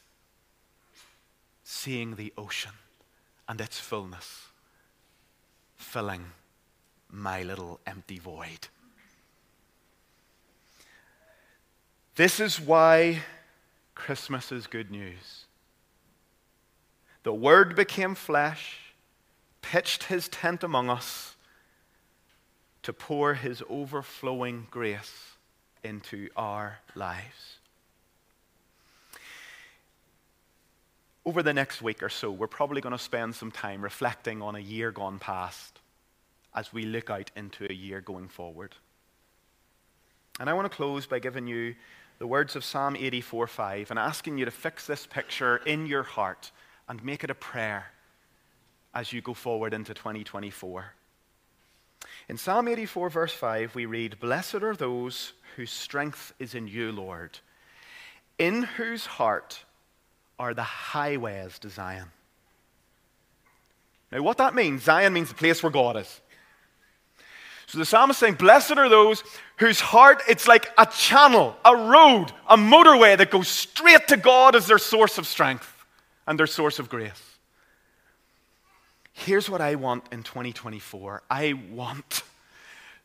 seeing 1.71 2.17
the 2.17 2.33
ocean 2.37 2.73
and 3.49 3.61
its 3.61 3.79
fullness 3.79 4.49
filling 5.77 6.33
my 7.09 7.45
little 7.45 7.79
empty 7.87 8.19
void. 8.19 8.67
This 12.17 12.41
is 12.41 12.61
why 12.61 13.21
Christmas 13.95 14.51
is 14.51 14.67
good 14.67 14.91
news. 14.91 15.47
The 17.23 17.33
Word 17.33 17.77
became 17.77 18.17
flesh, 18.17 18.93
pitched 19.63 20.05
his 20.05 20.27
tent 20.27 20.65
among 20.65 20.91
us 20.91 21.37
to 22.83 22.93
pour 22.93 23.35
his 23.35 23.63
overflowing 23.71 24.67
grace 24.73 25.37
into 25.85 26.31
our 26.35 26.81
lives. 26.97 27.60
Over 31.25 31.43
the 31.43 31.53
next 31.53 31.83
week 31.83 32.03
or 32.03 32.09
so, 32.09 32.31
we're 32.31 32.47
probably 32.47 32.81
going 32.81 32.97
to 32.97 33.03
spend 33.03 33.35
some 33.35 33.51
time 33.51 33.83
reflecting 33.83 34.41
on 34.41 34.57
a 34.57 34.61
year 34.61 34.91
gone 34.91 35.19
past 35.19 35.81
as 36.55 36.73
we 36.73 36.85
look 36.85 37.11
out 37.11 37.31
into 37.37 37.67
a 37.71 37.75
year 37.75 38.01
going 38.01 38.29
forward. 38.29 38.75
And 40.39 40.49
I 40.49 40.55
want 40.55 40.71
to 40.71 40.75
close 40.75 41.07
by 41.07 41.19
giving 41.19 41.47
you 41.47 41.75
the 42.19 42.27
words 42.27 42.57
of 42.57 42.65
Psalm 42.65 42.97
84 42.97 43.47
5 43.47 43.91
and 43.91 43.99
asking 43.99 44.39
you 44.39 44.45
to 44.45 44.51
fix 44.51 44.87
this 44.87 45.07
picture 45.07 45.59
in 45.59 45.87
your 45.87 46.03
heart 46.03 46.51
and 46.89 47.05
make 47.05 47.25
it 47.25 47.31
a 47.31 47.35
prayer 47.35 47.87
as 48.95 49.13
you 49.13 49.21
go 49.21 49.35
forward 49.35 49.75
into 49.75 49.95
2024. 49.95 50.95
In 52.29 52.37
Psalm 52.37 52.69
84, 52.69 53.11
verse 53.11 53.33
5, 53.33 53.75
we 53.75 53.87
read, 53.87 54.19
Blessed 54.21 54.57
are 54.57 54.75
those 54.75 55.33
whose 55.57 55.71
strength 55.71 56.33
is 56.39 56.55
in 56.55 56.67
you, 56.67 56.93
Lord, 56.93 57.39
in 58.39 58.63
whose 58.63 59.07
heart 59.07 59.65
are 60.41 60.55
the 60.55 60.63
highways 60.63 61.59
to 61.59 61.69
Zion. 61.69 62.07
Now, 64.11 64.23
what 64.23 64.39
that 64.39 64.55
means, 64.55 64.85
Zion 64.85 65.13
means 65.13 65.29
the 65.29 65.35
place 65.35 65.63
where 65.63 65.71
God 65.71 65.99
is. 65.99 66.21
So 67.67 67.79
the 67.79 67.85
psalmist 67.85 68.17
is 68.17 68.21
saying, 68.21 68.35
Blessed 68.35 68.79
are 68.79 68.89
those 68.89 69.23
whose 69.59 69.81
heart, 69.81 70.23
it's 70.27 70.49
like 70.49 70.71
a 70.79 70.87
channel, 70.87 71.55
a 71.63 71.77
road, 71.77 72.33
a 72.49 72.57
motorway 72.57 73.19
that 73.19 73.31
goes 73.31 73.49
straight 73.49 74.09
to 74.09 74.17
God 74.17 74.57
as 74.57 74.67
their 74.67 74.79
source 74.79 75.19
of 75.19 75.27
strength 75.27 75.85
and 76.27 76.39
their 76.39 76.47
source 76.47 76.79
of 76.79 76.89
grace. 76.89 77.23
Here's 79.13 79.51
what 79.51 79.61
I 79.61 79.75
want 79.75 80.05
in 80.11 80.23
2024 80.23 81.23
I 81.31 81.53
want 81.71 82.23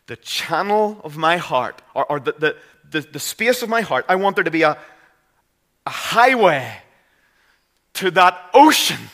the 0.08 0.16
channel 0.16 1.02
of 1.04 1.18
my 1.18 1.36
heart, 1.36 1.82
or, 1.94 2.10
or 2.10 2.20
the, 2.22 2.32
the, 2.40 2.56
the, 2.90 3.02
the 3.02 3.20
space 3.20 3.62
of 3.62 3.68
my 3.68 3.82
heart, 3.82 4.06
I 4.08 4.16
want 4.16 4.38
there 4.38 4.46
to 4.46 4.52
be 4.52 4.62
a, 4.62 4.78
a 5.86 5.90
highway 5.90 6.82
to 7.96 8.12
that 8.12 8.50
ocean 8.54 9.10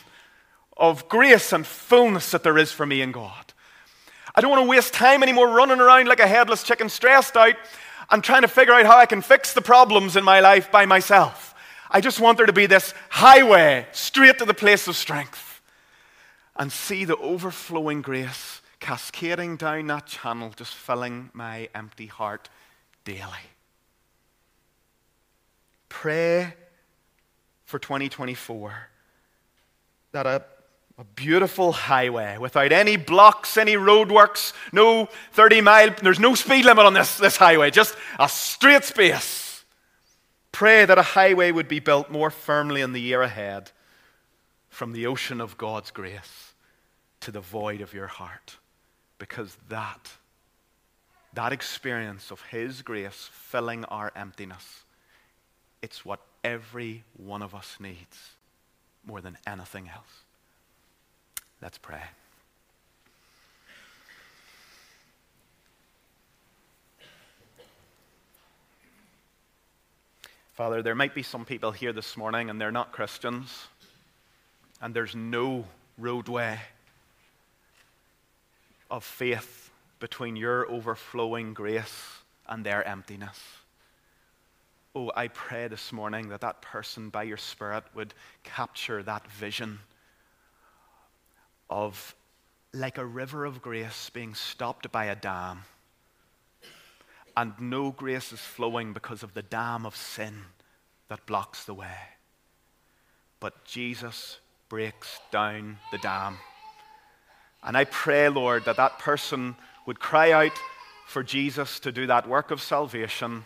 of 0.77 1.07
grace 1.09 1.53
and 1.53 1.65
fullness 1.65 2.31
that 2.31 2.43
there 2.43 2.57
is 2.57 2.71
for 2.71 2.85
me 2.85 3.01
in 3.01 3.11
God. 3.11 3.53
I 4.33 4.41
don't 4.41 4.51
want 4.51 4.63
to 4.63 4.69
waste 4.69 4.93
time 4.93 5.23
anymore 5.23 5.49
running 5.49 5.79
around 5.79 6.07
like 6.07 6.19
a 6.19 6.27
headless 6.27 6.63
chicken, 6.63 6.89
stressed 6.89 7.35
out. 7.37 7.55
and 8.09 8.21
trying 8.21 8.41
to 8.41 8.47
figure 8.47 8.73
out 8.73 8.85
how 8.85 8.97
I 8.97 9.05
can 9.05 9.21
fix 9.21 9.53
the 9.53 9.61
problems 9.61 10.17
in 10.17 10.25
my 10.25 10.41
life 10.41 10.69
by 10.69 10.85
myself. 10.85 11.55
I 11.89 12.01
just 12.01 12.19
want 12.19 12.37
there 12.37 12.45
to 12.45 12.53
be 12.53 12.65
this 12.65 12.93
highway 13.09 13.87
straight 13.93 14.37
to 14.39 14.45
the 14.45 14.53
place 14.53 14.87
of 14.87 14.97
strength 14.97 15.61
and 16.57 16.71
see 16.71 17.05
the 17.05 17.15
overflowing 17.17 18.01
grace 18.01 18.61
cascading 18.81 19.55
down 19.55 19.87
that 19.87 20.07
channel, 20.07 20.51
just 20.55 20.73
filling 20.73 21.29
my 21.33 21.69
empty 21.73 22.07
heart 22.07 22.49
daily. 23.05 23.47
Pray 25.87 26.53
for 27.71 27.79
2024 27.79 28.89
that 30.11 30.27
a 30.27 30.43
a 30.97 31.03
beautiful 31.15 31.71
highway 31.71 32.37
without 32.37 32.71
any 32.71 32.95
blocks, 32.95 33.57
any 33.57 33.73
roadworks, 33.73 34.53
no 34.71 35.07
30 35.31 35.61
mile, 35.61 35.95
there's 36.03 36.19
no 36.19 36.35
speed 36.35 36.63
limit 36.63 36.85
on 36.85 36.93
this, 36.93 37.17
this 37.17 37.37
highway, 37.37 37.71
just 37.71 37.95
a 38.19 38.29
straight 38.29 38.83
space. 38.83 39.65
Pray 40.51 40.85
that 40.85 40.99
a 40.99 41.01
highway 41.01 41.51
would 41.51 41.67
be 41.67 41.79
built 41.79 42.11
more 42.11 42.29
firmly 42.29 42.81
in 42.81 42.93
the 42.93 43.01
year 43.01 43.23
ahead 43.23 43.71
from 44.69 44.91
the 44.91 45.07
ocean 45.07 45.41
of 45.41 45.57
God's 45.57 45.89
grace 45.89 46.53
to 47.21 47.31
the 47.31 47.39
void 47.39 47.81
of 47.81 47.95
your 47.95 48.07
heart. 48.07 48.57
Because 49.17 49.57
that, 49.69 50.11
that 51.33 51.51
experience 51.51 52.29
of 52.29 52.43
His 52.51 52.83
grace 52.83 53.27
filling 53.31 53.85
our 53.85 54.11
emptiness, 54.15 54.83
it's 55.81 56.05
what 56.05 56.19
every 56.43 57.03
one 57.17 57.41
of 57.41 57.53
us 57.53 57.77
needs 57.79 58.31
more 59.05 59.21
than 59.21 59.37
anything 59.45 59.89
else. 59.89 60.23
Let's 61.61 61.77
pray. 61.77 62.01
Father, 70.53 70.81
there 70.81 70.95
might 70.95 71.15
be 71.15 71.23
some 71.23 71.45
people 71.45 71.71
here 71.71 71.93
this 71.93 72.17
morning 72.17 72.49
and 72.49 72.59
they're 72.59 72.71
not 72.71 72.91
Christians, 72.91 73.67
and 74.81 74.93
there's 74.93 75.15
no 75.15 75.65
roadway 75.97 76.59
of 78.89 79.03
faith 79.03 79.71
between 79.99 80.35
your 80.35 80.69
overflowing 80.69 81.53
grace 81.53 82.17
and 82.47 82.65
their 82.65 82.85
emptiness. 82.87 83.39
Oh, 84.93 85.09
I 85.15 85.29
pray 85.29 85.69
this 85.69 85.93
morning 85.93 86.29
that 86.29 86.41
that 86.41 86.61
person 86.61 87.09
by 87.09 87.23
your 87.23 87.37
Spirit 87.37 87.85
would 87.95 88.13
capture 88.43 89.01
that 89.03 89.25
vision 89.31 89.79
of 91.69 92.13
like 92.73 92.97
a 92.97 93.05
river 93.05 93.45
of 93.45 93.61
grace 93.61 94.09
being 94.09 94.33
stopped 94.33 94.91
by 94.91 95.05
a 95.05 95.15
dam. 95.15 95.63
And 97.37 97.53
no 97.59 97.91
grace 97.91 98.33
is 98.33 98.41
flowing 98.41 98.91
because 98.91 99.23
of 99.23 99.33
the 99.33 99.41
dam 99.41 99.85
of 99.85 99.95
sin 99.95 100.33
that 101.07 101.25
blocks 101.25 101.63
the 101.63 101.73
way. 101.73 101.97
But 103.39 103.63
Jesus 103.63 104.39
breaks 104.67 105.19
down 105.31 105.77
the 105.93 105.97
dam. 105.99 106.37
And 107.63 107.77
I 107.77 107.85
pray, 107.85 108.27
Lord, 108.27 108.65
that 108.65 108.77
that 108.77 108.99
person 108.99 109.55
would 109.85 110.01
cry 110.01 110.31
out 110.31 110.57
for 111.07 111.23
Jesus 111.23 111.79
to 111.79 111.91
do 111.93 112.07
that 112.07 112.27
work 112.27 112.51
of 112.51 112.61
salvation, 112.61 113.45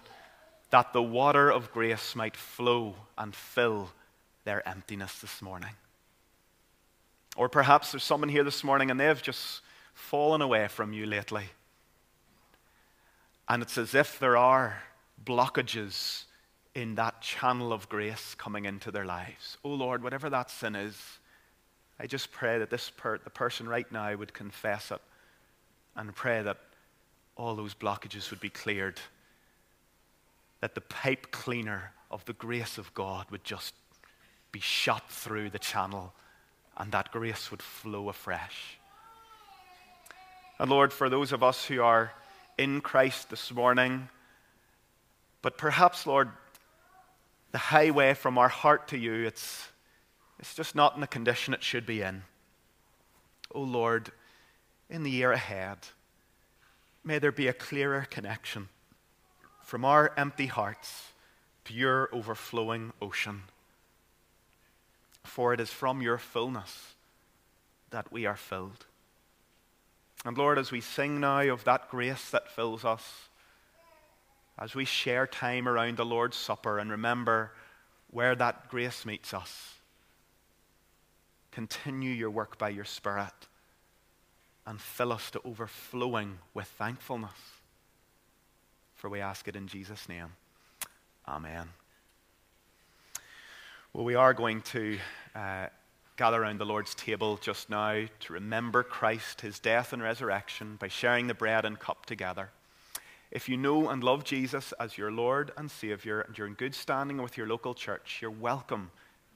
that 0.70 0.94
the 0.94 1.04
water 1.04 1.50
of 1.50 1.72
grace 1.72 2.16
might 2.16 2.36
flow 2.36 2.96
and 3.18 3.36
fill 3.36 3.92
their 4.44 4.68
emptiness 4.68 5.20
this 5.20 5.42
morning. 5.42 5.72
Or 7.36 7.50
perhaps 7.50 7.92
there's 7.92 8.04
someone 8.04 8.30
here 8.30 8.44
this 8.44 8.64
morning 8.64 8.92
and 8.92 9.00
they've 9.00 9.22
just 9.22 9.62
fallen 9.94 10.42
away 10.42 10.68
from 10.68 10.94
you 10.94 11.06
lately. 11.06 11.46
And 13.48 13.62
it's 13.62 13.78
as 13.78 13.94
if 13.94 14.20
there 14.20 14.38
are 14.38 14.82
blockages 15.24 16.24
in 16.74 16.96
that 16.96 17.22
channel 17.22 17.72
of 17.72 17.88
grace 17.90 18.36
coming 18.36 18.66
into 18.66 18.92
their 18.92 19.06
lives. 19.06 19.58
Oh 19.64 19.70
Lord, 19.70 20.04
whatever 20.04 20.30
that 20.30 20.50
sin 20.50 20.76
is, 20.76 20.98
I 22.00 22.08
just 22.08 22.32
pray 22.32 22.60
that 22.60 22.70
this 22.70 22.90
per- 22.90 23.20
the 23.20 23.30
person 23.30 23.68
right 23.68 23.90
now 23.92 24.14
would 24.16 24.34
confess 24.34 24.92
it 24.92 25.02
and 25.96 26.14
pray 26.14 26.42
that 26.42 26.58
all 27.38 27.56
those 27.56 27.74
blockages 27.74 28.30
would 28.30 28.42
be 28.42 28.50
cleared. 28.50 29.00
That 30.66 30.74
the 30.74 30.82
pipe 30.82 31.30
cleaner 31.30 31.92
of 32.10 32.26
the 32.26 32.34
grace 32.34 32.80
of 32.80 32.92
God 32.96 33.28
would 33.30 33.44
just 33.44 33.76
be 34.52 34.60
shot 34.60 35.12
through 35.12 35.52
the 35.52 35.60
channel 35.60 36.12
and 36.76 36.92
that 36.92 37.12
grace 37.12 37.52
would 37.52 37.62
flow 37.62 38.10
afresh. 38.10 38.80
And 40.58 40.72
Lord, 40.72 40.92
for 40.92 41.08
those 41.08 41.32
of 41.32 41.44
us 41.44 41.66
who 41.66 41.84
are 41.84 42.14
in 42.58 42.82
Christ 42.82 43.30
this 43.30 43.54
morning, 43.54 44.10
but 45.44 45.56
perhaps, 45.60 46.08
Lord, 46.08 46.30
the 47.52 47.60
highway 47.60 48.16
from 48.16 48.40
our 48.40 48.50
heart 48.50 48.88
to 48.88 48.98
you, 48.98 49.14
it's, 49.28 49.68
it's 50.40 50.56
just 50.56 50.74
not 50.74 50.96
in 50.96 51.02
the 51.02 51.06
condition 51.06 51.54
it 51.54 51.62
should 51.62 51.86
be 51.86 52.02
in. 52.02 52.24
Oh 53.54 53.62
Lord, 53.62 54.12
in 54.90 55.04
the 55.04 55.12
year 55.12 55.32
ahead, 55.32 55.78
may 57.04 57.20
there 57.20 57.32
be 57.32 57.48
a 57.48 57.54
clearer 57.54 58.08
connection 58.10 58.70
from 59.66 59.84
our 59.84 60.14
empty 60.16 60.48
hearts 60.48 61.10
to 61.66 61.74
your 61.74 62.08
overflowing 62.14 62.94
ocean 63.02 63.42
for 65.26 65.54
it 65.54 65.60
is 65.60 65.70
from 65.70 66.02
your 66.02 66.18
fullness 66.18 66.94
that 67.90 68.12
we 68.12 68.26
are 68.26 68.36
filled. 68.36 68.86
And 70.24 70.38
Lord, 70.38 70.58
as 70.58 70.72
we 70.72 70.82
sing 70.82 71.20
now 71.20 71.42
of 71.42 71.64
that 71.66 71.90
grace 71.90 72.30
that 72.32 72.50
fills 72.50 72.86
us, 72.86 73.28
as 74.58 74.74
we 74.74 74.86
share 74.86 75.28
time 75.28 75.68
around 75.68 75.98
the 75.98 76.06
Lord's 76.06 76.38
Supper 76.38 76.80
and 76.80 76.90
remember 76.90 77.52
where 78.10 78.36
that 78.36 78.70
grace 78.70 79.06
meets 79.06 79.34
us, 79.34 79.74
continue 81.52 82.12
your 82.12 82.32
work 82.32 82.58
by 82.58 82.70
your 82.70 82.86
Spirit 82.86 83.34
and 84.66 84.80
fill 84.80 85.12
us 85.12 85.30
to 85.32 85.42
overflowing 85.44 86.40
with 86.54 86.68
thankfulness. 86.68 87.55
For 89.06 89.10
we 89.10 89.22
ask 89.22 89.48
it 89.48 89.56
in 89.56 89.68
Jesus' 89.68 90.10
name. 90.10 90.30
Amen. 91.28 91.70
Well, 93.94 94.04
we 94.04 94.16
are 94.16 94.34
going 94.34 94.62
to 94.62 94.98
uh, 95.36 95.68
gather 96.18 96.42
around 96.42 96.60
the 96.60 96.66
Lord's 96.66 96.96
table 96.96 97.38
just 97.38 97.70
now 97.70 98.06
to 98.22 98.34
remember 98.34 98.82
Christ, 98.82 99.42
his 99.42 99.60
death 99.60 99.94
and 99.94 100.02
resurrection, 100.02 100.78
by 100.78 100.88
sharing 100.88 101.28
the 101.28 101.36
bread 101.36 101.66
and 101.66 101.80
cup 101.80 102.08
together. 102.08 102.50
If 103.30 103.48
you 103.48 103.58
know 103.58 103.90
and 103.90 104.04
love 104.04 104.24
Jesus 104.24 104.74
as 104.80 104.98
your 104.98 105.12
Lord 105.12 105.52
and 105.56 105.70
Savior, 105.70 106.22
and 106.22 106.36
you're 106.36 106.48
in 106.48 106.56
good 106.56 106.74
standing 106.74 107.22
with 107.22 107.38
your 107.38 107.46
local 107.46 107.76
church, 107.76 108.18
you're 108.24 108.32
welcome 108.32 108.90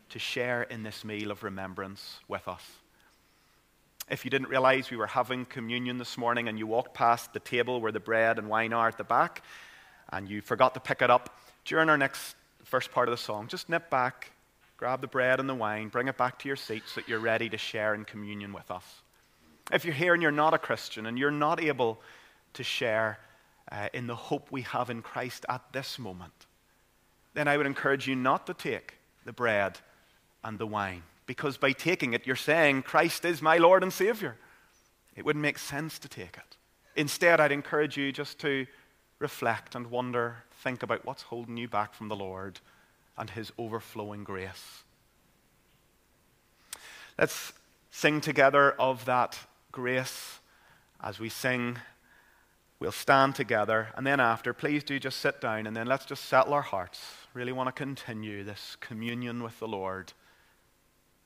to 0.10 0.18
share 0.18 0.64
in 0.64 0.82
this 0.82 1.06
meal 1.06 1.30
of 1.30 1.44
remembrance 1.44 2.22
with 2.28 2.48
us. 2.48 2.64
If 4.10 4.26
you 4.26 4.32
didn't 4.32 4.50
realize 4.50 4.90
we 4.90 4.98
were 4.98 5.08
having 5.08 5.46
communion 5.46 6.00
this 6.00 6.18
morning 6.18 6.48
and 6.48 6.58
you 6.58 6.66
walked 6.66 6.96
past 6.96 7.32
the 7.32 7.40
table 7.40 7.80
where 7.80 7.92
the 7.92 8.00
bread 8.00 8.40
and 8.40 8.50
wine 8.50 8.74
are 8.74 8.88
at 8.88 8.98
the 8.98 9.04
back, 9.04 9.44
and 10.12 10.28
you 10.28 10.42
forgot 10.42 10.74
to 10.74 10.80
pick 10.80 11.04
it 11.04 11.12
up 11.12 11.40
during 11.66 11.90
our 11.90 11.98
next 11.98 12.36
first 12.64 12.92
part 12.92 13.08
of 13.08 13.12
the 13.12 13.18
song, 13.18 13.48
just 13.48 13.70
nip 13.70 13.90
back, 13.92 14.32
grab 14.78 15.02
the 15.02 15.08
bread 15.08 15.40
and 15.40 15.48
the 15.48 15.54
wine, 15.54 15.90
bring 15.90 16.08
it 16.08 16.18
back 16.18 16.40
to 16.40 16.48
your 16.48 16.56
seat 16.56 16.84
so 16.88 17.02
that 17.02 17.08
you're 17.08 17.20
ready 17.20 17.50
to 17.50 17.58
share 17.58 17.94
in 17.94 18.04
communion 18.04 18.52
with 18.52 18.72
us. 18.72 18.84
If 19.72 19.86
you're 19.86 19.94
here 19.94 20.14
and 20.16 20.24
you're 20.24 20.32
not 20.32 20.56
a 20.56 20.58
Christian 20.58 21.06
and 21.06 21.20
you're 21.20 21.30
not 21.30 21.62
able 21.62 22.02
to 22.54 22.64
share 22.64 23.20
uh, 23.72 23.90
in 23.94 24.08
the 24.08 24.16
hope 24.16 24.52
we 24.52 24.64
have 24.64 24.90
in 24.90 25.04
Christ 25.04 25.46
at 25.48 25.62
this 25.72 26.00
moment, 26.00 26.48
then 27.36 27.48
I 27.48 27.58
would 27.58 27.68
encourage 27.68 28.08
you 28.08 28.16
not 28.16 28.48
to 28.48 28.56
take 28.56 28.96
the 29.26 29.34
bread 29.34 29.78
and 30.44 30.58
the 30.58 30.66
wine. 30.66 31.04
Because 31.30 31.58
by 31.58 31.74
taking 31.74 32.14
it, 32.14 32.26
you're 32.26 32.36
saying, 32.36 32.82
Christ 32.82 33.24
is 33.24 33.40
my 33.40 33.60
Lord 33.60 33.84
and 33.84 33.94
Savior. 33.94 34.36
It 35.16 35.24
wouldn't 35.24 35.44
make 35.44 35.60
sense 35.60 36.00
to 36.00 36.10
take 36.10 36.38
it. 36.38 36.58
Instead, 36.96 37.40
I'd 37.40 37.52
encourage 37.52 37.98
you 37.98 38.12
just 38.12 38.40
to 38.40 38.66
reflect 39.20 39.76
and 39.76 39.92
wonder, 39.92 40.38
think 40.64 40.82
about 40.82 41.06
what's 41.06 41.22
holding 41.22 41.56
you 41.56 41.68
back 41.68 41.94
from 41.94 42.08
the 42.08 42.16
Lord 42.16 42.60
and 43.16 43.30
his 43.30 43.52
overflowing 43.60 44.24
grace. 44.24 44.82
Let's 47.16 47.54
sing 47.92 48.22
together 48.22 48.72
of 48.80 49.06
that 49.06 49.38
grace 49.72 50.40
as 51.00 51.20
we 51.20 51.30
sing. 51.30 51.78
We'll 52.80 52.92
stand 52.92 53.36
together, 53.36 53.90
and 53.96 54.08
then 54.08 54.20
after, 54.20 54.52
please 54.52 54.84
do 54.84 54.98
just 54.98 55.20
sit 55.20 55.42
down 55.42 55.68
and 55.68 55.78
then 55.78 55.86
let's 55.86 56.06
just 56.06 56.26
settle 56.26 56.56
our 56.56 56.64
hearts. 56.64 57.00
Really 57.36 57.52
want 57.52 57.68
to 57.68 57.72
continue 57.72 58.44
this 58.44 58.76
communion 58.80 59.44
with 59.44 59.60
the 59.60 59.68
Lord 59.68 60.14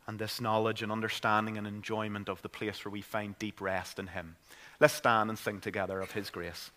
and 0.07 0.19
this 0.19 0.41
knowledge 0.41 0.81
and 0.81 0.91
understanding 0.91 1.57
and 1.57 1.65
enjoyment 1.65 2.29
of 2.29 2.41
the 2.41 2.49
place 2.49 2.83
where 2.83 2.91
we 2.91 3.01
find 3.01 3.37
deep 3.39 3.61
rest 3.61 3.99
in 3.99 4.07
Him. 4.07 4.35
Let's 4.79 4.93
stand 4.93 5.29
and 5.29 5.39
sing 5.39 5.59
together 5.59 6.01
of 6.01 6.11
His 6.11 6.29
grace. 6.29 6.71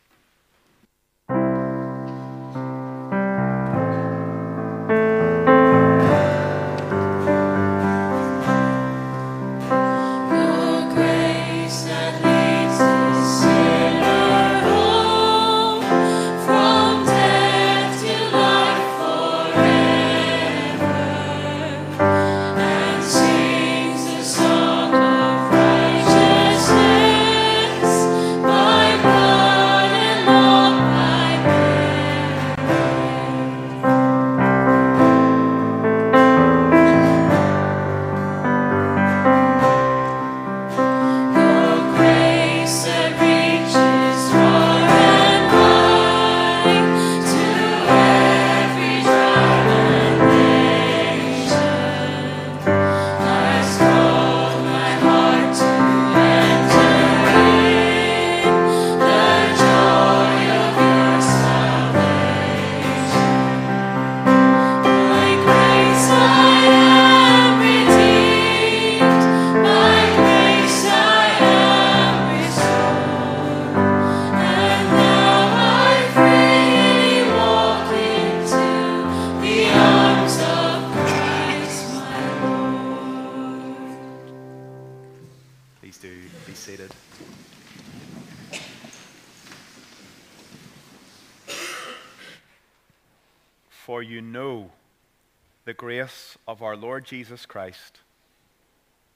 Jesus 97.07 97.47
Christ, 97.47 98.01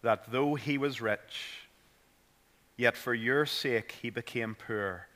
that 0.02 0.30
though 0.30 0.54
he 0.54 0.78
was 0.78 1.00
rich, 1.00 1.68
yet 2.76 2.96
for 2.96 3.12
your 3.12 3.44
sake 3.44 3.96
he 4.00 4.08
became 4.10 4.54
poor, 4.54 5.06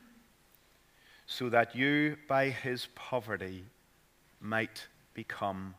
so 1.27 1.49
that 1.49 1.75
you 1.75 2.17
by 2.29 2.51
his 2.51 2.89
poverty 2.95 3.65
might 4.41 4.87
become 5.15 5.75